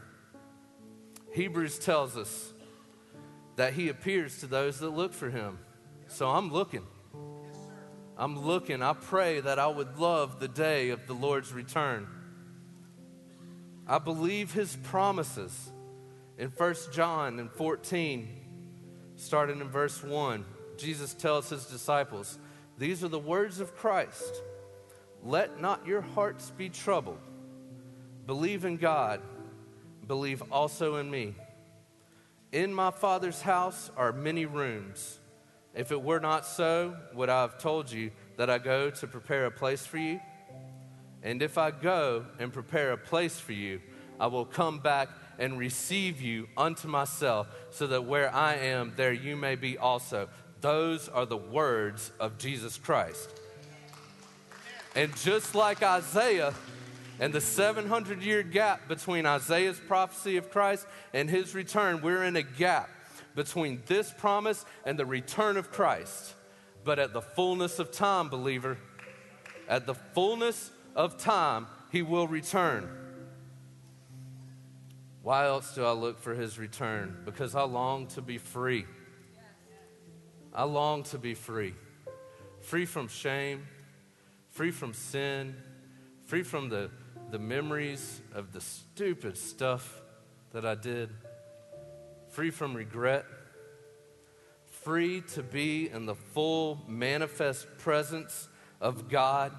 Hebrews 1.32 1.78
tells 1.78 2.16
us 2.16 2.52
that 3.56 3.74
he 3.74 3.88
appears 3.88 4.40
to 4.40 4.46
those 4.46 4.80
that 4.80 4.90
look 4.90 5.12
for 5.14 5.30
him. 5.30 5.58
So 6.08 6.28
I'm 6.28 6.52
looking. 6.52 6.86
I'm 8.20 8.38
looking. 8.38 8.82
I 8.82 8.92
pray 8.92 9.40
that 9.40 9.58
I 9.58 9.66
would 9.66 9.98
love 9.98 10.40
the 10.40 10.46
day 10.46 10.90
of 10.90 11.06
the 11.06 11.14
Lord's 11.14 11.54
return. 11.54 12.06
I 13.88 13.98
believe 13.98 14.52
his 14.52 14.76
promises. 14.82 15.72
In 16.36 16.50
1 16.50 16.74
John 16.92 17.38
and 17.38 17.50
14, 17.50 18.28
starting 19.16 19.62
in 19.62 19.70
verse 19.70 20.04
1, 20.04 20.44
Jesus 20.76 21.14
tells 21.14 21.48
his 21.48 21.64
disciples, 21.64 22.38
These 22.76 23.02
are 23.02 23.08
the 23.08 23.18
words 23.18 23.58
of 23.58 23.74
Christ. 23.74 24.42
Let 25.24 25.58
not 25.58 25.86
your 25.86 26.02
hearts 26.02 26.50
be 26.50 26.68
troubled. 26.68 27.20
Believe 28.26 28.66
in 28.66 28.76
God, 28.76 29.22
believe 30.06 30.42
also 30.52 30.96
in 30.96 31.10
me. 31.10 31.36
In 32.52 32.74
my 32.74 32.90
Father's 32.90 33.40
house 33.40 33.90
are 33.96 34.12
many 34.12 34.44
rooms. 34.44 35.19
If 35.74 35.92
it 35.92 36.02
were 36.02 36.20
not 36.20 36.46
so, 36.46 36.96
would 37.14 37.28
I 37.28 37.42
have 37.42 37.58
told 37.58 37.90
you 37.90 38.10
that 38.36 38.50
I 38.50 38.58
go 38.58 38.90
to 38.90 39.06
prepare 39.06 39.46
a 39.46 39.50
place 39.50 39.86
for 39.86 39.98
you? 39.98 40.20
And 41.22 41.42
if 41.42 41.58
I 41.58 41.70
go 41.70 42.24
and 42.38 42.52
prepare 42.52 42.92
a 42.92 42.96
place 42.96 43.38
for 43.38 43.52
you, 43.52 43.80
I 44.18 44.26
will 44.26 44.44
come 44.44 44.80
back 44.80 45.08
and 45.38 45.58
receive 45.58 46.20
you 46.20 46.48
unto 46.56 46.86
myself, 46.86 47.48
so 47.70 47.86
that 47.86 48.04
where 48.04 48.34
I 48.34 48.56
am, 48.56 48.92
there 48.96 49.12
you 49.12 49.36
may 49.36 49.54
be 49.56 49.78
also. 49.78 50.28
Those 50.60 51.08
are 51.08 51.24
the 51.24 51.36
words 51.36 52.12
of 52.20 52.36
Jesus 52.36 52.76
Christ. 52.76 53.30
And 54.94 55.16
just 55.18 55.54
like 55.54 55.82
Isaiah 55.82 56.52
and 57.18 57.32
the 57.32 57.40
700 57.40 58.22
year 58.22 58.42
gap 58.42 58.88
between 58.88 59.24
Isaiah's 59.24 59.80
prophecy 59.80 60.36
of 60.36 60.50
Christ 60.50 60.86
and 61.14 61.30
his 61.30 61.54
return, 61.54 62.02
we're 62.02 62.24
in 62.24 62.36
a 62.36 62.42
gap 62.42 62.90
between 63.34 63.82
this 63.86 64.12
promise 64.16 64.64
and 64.84 64.98
the 64.98 65.06
return 65.06 65.56
of 65.56 65.70
Christ. 65.70 66.34
But 66.84 66.98
at 66.98 67.12
the 67.12 67.22
fullness 67.22 67.78
of 67.78 67.92
time, 67.92 68.28
believer, 68.28 68.78
at 69.68 69.86
the 69.86 69.94
fullness 69.94 70.70
of 70.96 71.18
time, 71.18 71.66
he 71.90 72.02
will 72.02 72.26
return. 72.26 72.88
Why 75.22 75.46
else 75.46 75.74
do 75.74 75.84
I 75.84 75.92
look 75.92 76.18
for 76.18 76.34
his 76.34 76.58
return? 76.58 77.18
Because 77.24 77.54
I 77.54 77.62
long 77.62 78.06
to 78.08 78.22
be 78.22 78.38
free. 78.38 78.86
I 80.54 80.64
long 80.64 81.02
to 81.04 81.18
be 81.18 81.34
free. 81.34 81.74
Free 82.62 82.86
from 82.86 83.08
shame, 83.08 83.66
free 84.50 84.70
from 84.70 84.94
sin, 84.94 85.54
free 86.24 86.42
from 86.42 86.68
the, 86.68 86.90
the 87.30 87.38
memories 87.38 88.20
of 88.34 88.52
the 88.52 88.60
stupid 88.60 89.36
stuff 89.36 90.00
that 90.52 90.64
I 90.64 90.74
did 90.74 91.10
free 92.30 92.50
from 92.50 92.74
regret, 92.74 93.24
free 94.82 95.20
to 95.34 95.42
be 95.42 95.90
in 95.90 96.06
the 96.06 96.14
full 96.14 96.80
manifest 96.86 97.66
presence 97.78 98.48
of 98.80 99.08
God, 99.08 99.52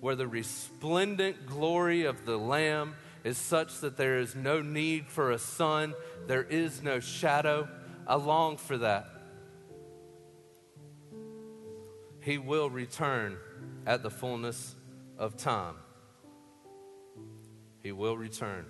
where 0.00 0.14
the 0.14 0.28
resplendent 0.28 1.46
glory 1.46 2.04
of 2.04 2.24
the 2.24 2.38
Lamb 2.38 2.94
is 3.24 3.36
such 3.36 3.80
that 3.80 3.96
there 3.96 4.18
is 4.18 4.36
no 4.36 4.62
need 4.62 5.08
for 5.08 5.32
a 5.32 5.38
sun, 5.38 5.94
there 6.26 6.44
is 6.44 6.82
no 6.82 7.00
shadow. 7.00 7.68
I 8.06 8.14
long 8.14 8.56
for 8.56 8.78
that. 8.78 9.06
He 12.20 12.38
will 12.38 12.70
return 12.70 13.36
at 13.86 14.02
the 14.02 14.10
fullness 14.10 14.76
of 15.18 15.36
time. 15.36 15.74
He 17.82 17.92
will 17.92 18.16
return. 18.16 18.66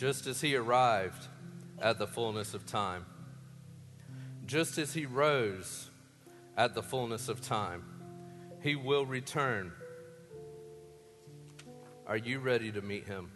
Just 0.00 0.26
as 0.26 0.40
he 0.40 0.56
arrived 0.56 1.26
at 1.78 1.98
the 1.98 2.06
fullness 2.06 2.54
of 2.54 2.64
time. 2.64 3.04
Just 4.46 4.78
as 4.78 4.94
he 4.94 5.04
rose 5.04 5.90
at 6.56 6.74
the 6.74 6.82
fullness 6.82 7.28
of 7.28 7.42
time, 7.42 7.84
he 8.62 8.74
will 8.74 9.04
return. 9.04 9.70
Are 12.06 12.16
you 12.16 12.38
ready 12.38 12.72
to 12.72 12.80
meet 12.80 13.06
him? 13.08 13.30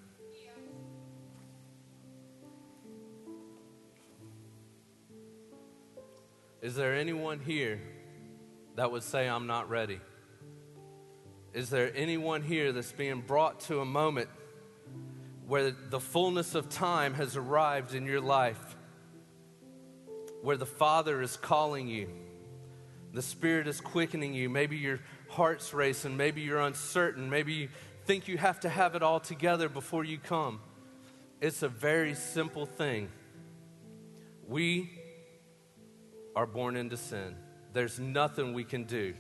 Is 6.63 6.75
there 6.75 6.95
anyone 6.95 7.41
here 7.41 7.79
that 8.77 8.91
would 8.91 9.03
say, 9.03 9.29
I'm 9.29 9.47
not 9.47 9.69
ready? 9.69 10.01
Is 11.53 11.69
there 11.69 11.93
anyone 11.95 12.41
here 12.41 12.73
that's 12.73 12.93
being 12.93 13.21
brought 13.21 13.61
to 13.61 13.81
a 13.81 13.85
moment 13.85 14.31
where 15.47 15.71
the 15.71 16.01
fullness 16.01 16.55
of 16.55 16.69
time 16.69 17.15
has 17.15 17.37
arrived 17.37 17.95
in 17.95 18.07
your 18.07 18.21
life, 18.21 18.77
where 20.43 20.57
the 20.57 20.67
Father 20.67 21.21
is 21.23 21.37
calling 21.37 21.89
you, 21.89 22.09
the 23.13 23.23
Spirit 23.23 23.69
is 23.69 23.81
quickening 23.81 24.35
you. 24.35 24.49
Maybe 24.49 24.77
your 24.77 25.01
heart's 25.29 25.73
racing, 25.73 26.17
maybe 26.17 26.41
you're 26.41 26.61
uncertain, 26.61 27.31
maybe 27.31 27.53
you 27.53 27.69
think 28.05 28.29
you 28.29 28.39
have 28.39 28.61
to 28.61 28.69
have 28.69 28.95
it 28.95 29.03
all 29.03 29.21
together 29.21 29.69
before 29.69 30.05
you 30.05 30.19
come. 30.19 30.61
It's 31.41 31.63
a 31.63 31.69
very 31.69 32.15
simple 32.15 32.67
thing. 32.67 33.09
We 34.47 34.91
are 36.37 36.47
born 36.47 36.77
into 36.77 36.97
sin. 36.97 37.37
There's 37.73 37.99
nothing 37.99 38.53
we 38.55 38.65
can 38.65 38.85
do 38.85 39.15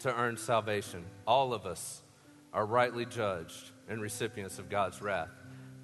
to 0.00 0.14
earn 0.14 0.36
salvation. 0.36 1.04
All 1.26 1.54
of 1.54 1.66
us 1.66 2.02
are 2.52 2.66
rightly 2.66 3.06
judged 3.06 3.70
and 3.88 4.00
recipients 4.00 4.58
of 4.58 4.68
God's 4.68 5.00
wrath. 5.00 5.30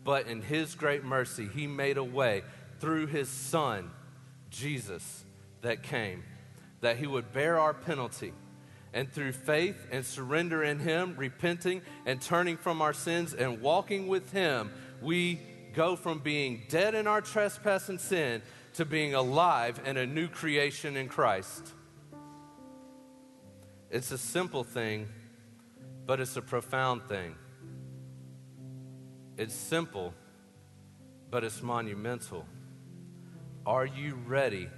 But 0.09 0.27
in 0.27 0.41
His 0.41 0.75
great 0.75 1.05
mercy, 1.05 1.47
He 1.55 1.67
made 1.67 1.99
a 1.99 2.03
way 2.03 2.43
through 2.81 3.09
His 3.09 3.29
Son, 3.29 3.91
Jesus, 4.49 5.23
that 5.61 5.83
came, 5.83 6.25
that 6.81 6.97
He 6.97 7.07
would 7.07 7.35
bear 7.35 7.59
our 7.59 7.75
penalty. 7.75 8.33
And 8.95 9.13
through 9.13 9.33
faith 9.33 9.77
and 9.93 10.07
surrender 10.07 10.65
in 10.65 10.79
Him, 10.79 11.15
repenting 11.19 11.83
and 12.07 12.23
turning 12.23 12.57
from 12.57 12.81
our 12.81 12.95
sins 12.95 13.35
and 13.35 13.61
walking 13.61 14.09
with 14.09 14.33
Him, 14.33 14.71
we 15.03 15.41
go 15.75 15.95
from 15.95 16.21
being 16.21 16.63
dead 16.71 16.95
in 16.95 17.07
our 17.07 17.21
trespass 17.21 17.91
and 17.91 18.01
sin 18.01 18.41
to 18.77 18.87
being 18.87 19.13
alive 19.13 19.79
and 19.85 19.99
a 19.99 20.07
new 20.07 20.29
creation 20.29 20.97
in 20.97 21.11
Christ. 21.11 21.75
It's 23.91 24.11
a 24.11 24.17
simple 24.17 24.65
thing, 24.65 25.07
but 26.07 26.19
it's 26.19 26.39
a 26.39 26.43
profound 26.43 27.11
thing. 27.11 27.35
It's 29.39 29.55
simple, 29.55 30.15
but 31.31 31.45
it's 31.45 31.63
monumental. 31.63 32.45
Are 33.65 33.87
you 33.87 34.19
ready 34.27 34.69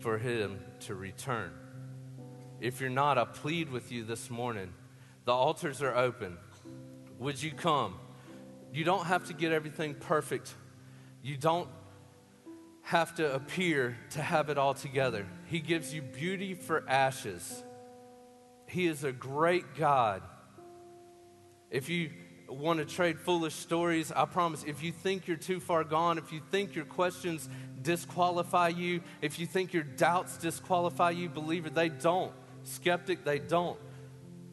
for 0.00 0.18
Him 0.18 0.60
to 0.80 0.94
return? 0.94 1.50
If 2.60 2.82
you're 2.82 2.90
not, 2.90 3.16
I 3.16 3.24
plead 3.24 3.70
with 3.70 3.90
you 3.90 4.04
this 4.04 4.28
morning. 4.28 4.74
The 5.24 5.32
altars 5.32 5.80
are 5.80 5.96
open. 5.96 6.36
Would 7.18 7.42
you 7.42 7.50
come? 7.50 7.98
You 8.74 8.84
don't 8.84 9.06
have 9.06 9.28
to 9.28 9.32
get 9.32 9.52
everything 9.52 9.94
perfect. 9.94 10.54
You 11.22 11.38
don't 11.38 11.70
have 12.82 13.14
to 13.14 13.34
appear 13.34 13.96
to 14.10 14.20
have 14.20 14.50
it 14.50 14.58
all 14.58 14.74
together. 14.74 15.26
He 15.46 15.60
gives 15.60 15.94
you 15.94 16.02
beauty 16.02 16.52
for 16.52 16.86
ashes. 16.86 17.64
He 18.66 18.86
is 18.86 19.02
a 19.02 19.12
great 19.12 19.76
God. 19.76 20.22
If 21.70 21.88
you 21.88 22.10
want 22.48 22.78
to 22.78 22.84
trade 22.84 23.18
foolish 23.18 23.54
stories, 23.54 24.10
I 24.10 24.24
promise 24.24 24.64
if 24.66 24.82
you 24.82 24.92
think 24.92 25.26
you're 25.26 25.36
too 25.36 25.60
far 25.60 25.84
gone, 25.84 26.18
if 26.18 26.32
you 26.32 26.40
think 26.50 26.74
your 26.74 26.84
questions 26.84 27.48
disqualify 27.82 28.68
you, 28.68 29.02
if 29.22 29.38
you 29.38 29.46
think 29.46 29.72
your 29.72 29.82
doubts 29.82 30.38
disqualify 30.38 31.10
you, 31.10 31.28
believer, 31.28 31.70
they 31.70 31.88
don't. 31.88 32.32
Skeptic, 32.64 33.24
they 33.24 33.38
don't. 33.38 33.78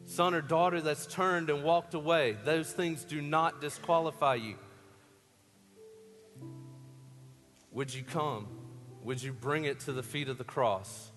Son 0.04 0.34
or 0.34 0.40
daughter 0.40 0.80
that's 0.80 1.06
turned 1.06 1.50
and 1.50 1.64
walked 1.64 1.94
away, 1.94 2.36
those 2.44 2.70
things 2.72 3.04
do 3.04 3.20
not 3.20 3.60
disqualify 3.60 4.36
you. 4.36 4.56
Would 7.72 7.92
you 7.92 8.04
come? 8.04 8.48
Would 9.02 9.22
you 9.22 9.32
bring 9.32 9.64
it 9.64 9.80
to 9.80 9.92
the 9.92 10.02
feet 10.02 10.28
of 10.28 10.38
the 10.38 10.44
cross? 10.44 11.10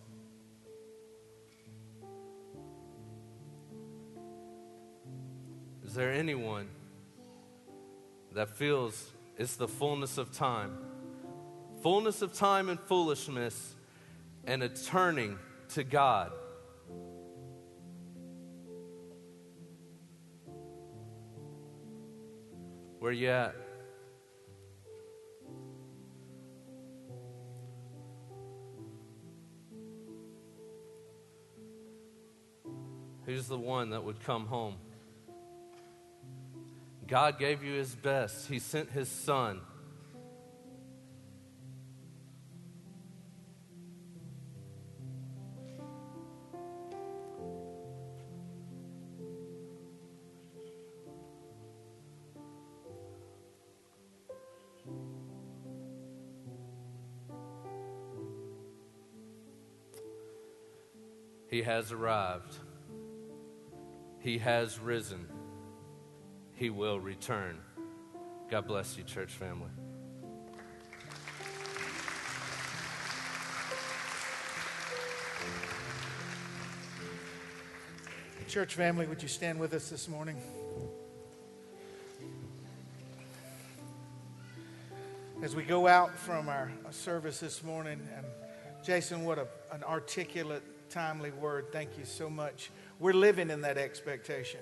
Is 5.89 5.95
there 5.95 6.13
anyone 6.13 6.67
that 8.33 8.55
feels 8.55 9.11
it's 9.39 9.55
the 9.55 9.67
fullness 9.67 10.19
of 10.19 10.31
time? 10.31 10.77
Fullness 11.81 12.21
of 12.21 12.31
time 12.31 12.69
and 12.69 12.79
foolishness, 12.79 13.75
and 14.45 14.61
a 14.61 14.69
turning 14.69 15.39
to 15.69 15.83
God. 15.83 16.31
Where 22.99 23.11
you 23.11 23.29
at? 23.29 23.55
Who's 33.25 33.47
the 33.47 33.57
one 33.57 33.89
that 33.89 34.03
would 34.03 34.21
come 34.23 34.45
home? 34.45 34.75
God 37.09 37.39
gave 37.39 37.63
you 37.63 37.73
his 37.73 37.95
best. 37.95 38.47
He 38.47 38.59
sent 38.59 38.91
his 38.91 39.09
son. 39.09 39.61
He 61.47 61.63
has 61.63 61.91
arrived. 61.91 62.55
He 64.19 64.37
has 64.37 64.77
risen 64.79 65.38
he 66.59 66.69
will 66.69 66.99
return. 66.99 67.57
God 68.51 68.67
bless 68.67 68.97
you, 68.97 69.05
church 69.05 69.31
family. 69.31 69.69
Church 78.49 78.75
family, 78.75 79.07
would 79.07 79.21
you 79.21 79.29
stand 79.29 79.57
with 79.57 79.73
us 79.73 79.89
this 79.89 80.09
morning? 80.09 80.35
As 85.41 85.55
we 85.55 85.63
go 85.63 85.87
out 85.87 86.13
from 86.13 86.49
our 86.49 86.73
service 86.89 87.39
this 87.39 87.63
morning, 87.63 88.01
and 88.17 88.25
Jason, 88.83 89.23
what 89.23 89.37
a, 89.37 89.47
an 89.71 89.81
articulate, 89.83 90.63
timely 90.89 91.31
word. 91.31 91.67
Thank 91.71 91.97
you 91.97 92.03
so 92.03 92.29
much. 92.29 92.69
We're 92.99 93.13
living 93.13 93.49
in 93.49 93.61
that 93.61 93.77
expectation. 93.77 94.59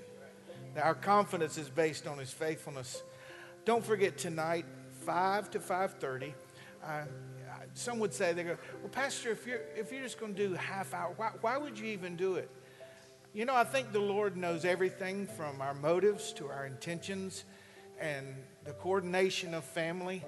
Our 0.81 0.95
confidence 0.95 1.57
is 1.57 1.69
based 1.69 2.07
on 2.07 2.17
his 2.17 2.31
faithfulness. 2.31 3.01
Don't 3.65 3.85
forget 3.85 4.17
tonight, 4.17 4.65
5 5.05 5.51
to 5.51 5.59
5.30. 5.59 6.33
Uh, 6.83 7.03
some 7.73 7.99
would 7.99 8.13
say, 8.13 8.33
they 8.33 8.43
go, 8.43 8.57
well, 8.81 8.89
Pastor, 8.89 9.31
if 9.31 9.45
you're, 9.45 9.61
if 9.75 9.91
you're 9.91 10.01
just 10.01 10.19
going 10.19 10.33
to 10.33 10.47
do 10.47 10.53
half 10.55 10.93
hour, 10.93 11.13
why, 11.15 11.31
why 11.41 11.57
would 11.57 11.77
you 11.77 11.85
even 11.87 12.15
do 12.15 12.35
it? 12.35 12.49
You 13.33 13.45
know, 13.45 13.55
I 13.55 13.63
think 13.63 13.91
the 13.91 13.99
Lord 13.99 14.35
knows 14.35 14.65
everything 14.65 15.27
from 15.27 15.61
our 15.61 15.73
motives 15.73 16.33
to 16.33 16.47
our 16.47 16.65
intentions 16.65 17.43
and 17.99 18.25
the 18.63 18.73
coordination 18.73 19.53
of 19.53 19.63
family. 19.63 20.23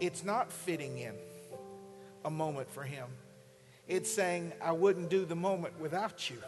It's 0.00 0.24
not 0.24 0.52
fitting 0.52 0.98
in 0.98 1.14
a 2.24 2.30
moment 2.30 2.70
for 2.70 2.82
Him. 2.82 3.06
It's 3.86 4.12
saying, 4.12 4.52
I 4.60 4.72
wouldn't 4.72 5.08
do 5.08 5.24
the 5.24 5.36
moment 5.36 5.80
without 5.80 6.28
you. 6.28 6.38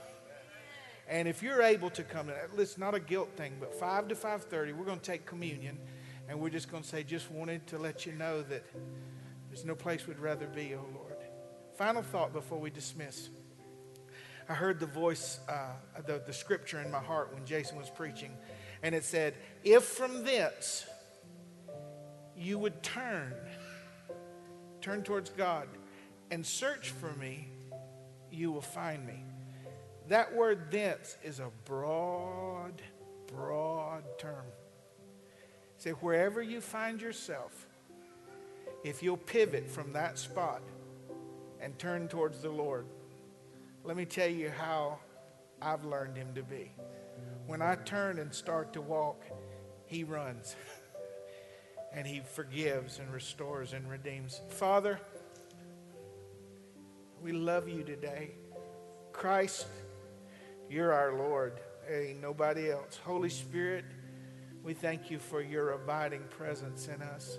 And 1.10 1.26
if 1.26 1.42
you're 1.42 1.60
able 1.60 1.90
to 1.90 2.04
come, 2.04 2.30
it's 2.56 2.78
not 2.78 2.94
a 2.94 3.00
guilt 3.00 3.30
thing, 3.36 3.56
but 3.58 3.74
5 3.74 4.08
to 4.08 4.14
5.30, 4.14 4.76
we're 4.76 4.84
going 4.84 5.00
to 5.00 5.04
take 5.04 5.26
communion. 5.26 5.76
And 6.28 6.38
we're 6.38 6.50
just 6.50 6.70
going 6.70 6.84
to 6.84 6.88
say, 6.88 7.02
just 7.02 7.32
wanted 7.32 7.66
to 7.66 7.78
let 7.78 8.06
you 8.06 8.12
know 8.12 8.42
that 8.42 8.64
there's 9.48 9.64
no 9.64 9.74
place 9.74 10.06
we'd 10.06 10.20
rather 10.20 10.46
be, 10.46 10.76
oh 10.76 10.86
Lord. 10.94 11.16
Final 11.76 12.02
thought 12.02 12.32
before 12.32 12.58
we 12.58 12.70
dismiss. 12.70 13.28
I 14.48 14.54
heard 14.54 14.78
the 14.78 14.86
voice, 14.86 15.40
uh, 15.48 15.72
the, 16.06 16.22
the 16.24 16.32
scripture 16.32 16.80
in 16.80 16.92
my 16.92 17.00
heart 17.00 17.34
when 17.34 17.44
Jason 17.44 17.76
was 17.76 17.90
preaching. 17.90 18.30
And 18.84 18.94
it 18.94 19.02
said, 19.02 19.34
if 19.64 19.82
from 19.82 20.22
thence 20.22 20.86
you 22.36 22.56
would 22.56 22.84
turn, 22.84 23.34
turn 24.80 25.02
towards 25.02 25.30
God 25.30 25.66
and 26.30 26.46
search 26.46 26.90
for 26.90 27.12
me, 27.14 27.48
you 28.30 28.52
will 28.52 28.60
find 28.60 29.04
me. 29.04 29.24
That 30.10 30.34
word 30.34 30.72
thence 30.72 31.16
is 31.22 31.38
a 31.38 31.50
broad, 31.66 32.82
broad 33.28 34.02
term. 34.18 34.44
Say, 35.76 35.90
wherever 35.92 36.42
you 36.42 36.60
find 36.60 37.00
yourself, 37.00 37.68
if 38.82 39.04
you'll 39.04 39.16
pivot 39.16 39.70
from 39.70 39.92
that 39.92 40.18
spot 40.18 40.62
and 41.60 41.78
turn 41.78 42.08
towards 42.08 42.42
the 42.42 42.50
Lord, 42.50 42.86
let 43.84 43.96
me 43.96 44.04
tell 44.04 44.28
you 44.28 44.50
how 44.50 44.98
I've 45.62 45.84
learned 45.84 46.16
him 46.16 46.34
to 46.34 46.42
be. 46.42 46.72
When 47.46 47.62
I 47.62 47.76
turn 47.76 48.18
and 48.18 48.34
start 48.34 48.72
to 48.72 48.80
walk, 48.80 49.22
he 49.86 50.02
runs. 50.02 50.56
and 51.92 52.04
he 52.04 52.20
forgives 52.34 52.98
and 52.98 53.12
restores 53.14 53.74
and 53.74 53.88
redeems. 53.88 54.40
Father, 54.48 54.98
we 57.22 57.30
love 57.30 57.68
you 57.68 57.84
today. 57.84 58.32
Christ, 59.12 59.66
you're 60.70 60.92
our 60.92 61.12
Lord. 61.12 61.54
Ain't 61.90 62.22
nobody 62.22 62.70
else. 62.70 63.00
Holy 63.04 63.28
Spirit, 63.28 63.84
we 64.62 64.72
thank 64.72 65.10
you 65.10 65.18
for 65.18 65.42
your 65.42 65.72
abiding 65.72 66.22
presence 66.30 66.86
in 66.86 67.02
us. 67.02 67.38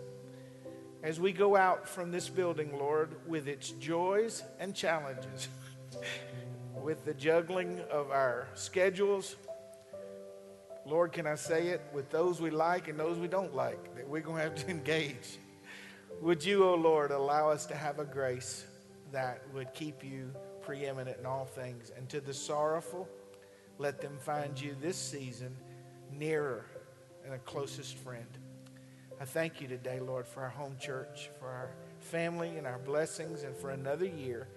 As 1.02 1.17
we 1.17 1.32
go 1.32 1.56
out 1.56 1.88
from 1.88 2.12
this 2.12 2.28
building, 2.28 2.78
Lord, 2.78 3.15
with 3.26 3.48
its 3.48 3.72
joys 3.72 4.44
and 4.60 4.76
challenges, 4.76 5.48
with 6.84 7.06
the 7.06 7.13
juggling 7.13 7.80
of 7.89 8.12
our 8.12 8.50
schedules, 8.54 9.38
Lord, 10.86 11.13
can 11.13 11.26
I 11.26 11.36
say 11.36 11.70
it? 11.70 11.82
With 11.94 12.10
those 12.10 12.41
we 12.41 12.50
like 12.50 12.89
and 12.89 13.00
those 13.00 13.17
we 13.17 13.30
don't 13.30 13.56
like, 13.56 13.96
that 13.96 14.10
we're 14.10 14.22
going 14.22 14.38
to 14.38 14.44
have 14.44 14.56
to 14.56 14.70
engage. 14.70 15.39
Would 16.20 16.44
you, 16.44 16.65
O 16.65 16.72
oh 16.72 16.76
Lord, 16.76 17.12
allow 17.12 17.50
us 17.50 17.65
to 17.67 17.76
have 17.76 18.00
a 18.00 18.06
grace 18.06 18.65
that 19.13 19.41
would 19.54 19.74
keep 19.74 20.04
you 20.04 20.32
preeminent 20.62 21.17
in 21.17 21.26
all 21.26 21.46
things? 21.46 21.94
And 21.96 22.10
to 22.10 22.20
the 22.20 22.34
sorrowful, 22.34 23.08
let 23.82 24.00
them 24.00 24.17
find 24.20 24.60
you 24.62 24.76
this 24.80 24.96
season 24.96 25.56
nearer 26.13 26.65
and 27.26 27.34
a 27.34 27.39
closest 27.39 27.98
friend. 27.98 28.28
I 29.20 29.26
thank 29.26 29.60
you 29.60 29.67
today, 29.67 30.00
Lord, 30.00 30.28
for 30.28 30.41
our 30.41 30.50
home 30.50 30.76
church, 30.80 31.32
for 31.39 31.48
our 31.48 31.72
family 32.00 32.58
and 32.58 32.67
our 32.67 32.78
blessings, 32.78 33.44
and 33.44 33.56
for 33.56 33.72
another 33.72 34.06
year 34.06 34.48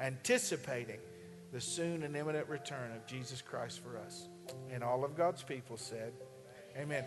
anticipating 0.00 1.00
the 1.52 1.60
soon 1.60 2.04
and 2.04 2.16
imminent 2.16 2.48
return 2.48 2.92
of 2.94 3.04
Jesus 3.06 3.42
Christ 3.42 3.80
for 3.80 3.98
us. 3.98 4.28
And 4.72 4.84
all 4.84 5.04
of 5.04 5.16
God's 5.16 5.42
people 5.42 5.76
said, 5.76 6.12
Amen. 6.76 7.04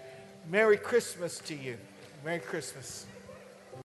Merry 0.50 0.78
Christmas 0.78 1.40
to 1.40 1.56
you. 1.56 1.78
Merry 2.26 2.40
Christmas. 2.40 3.06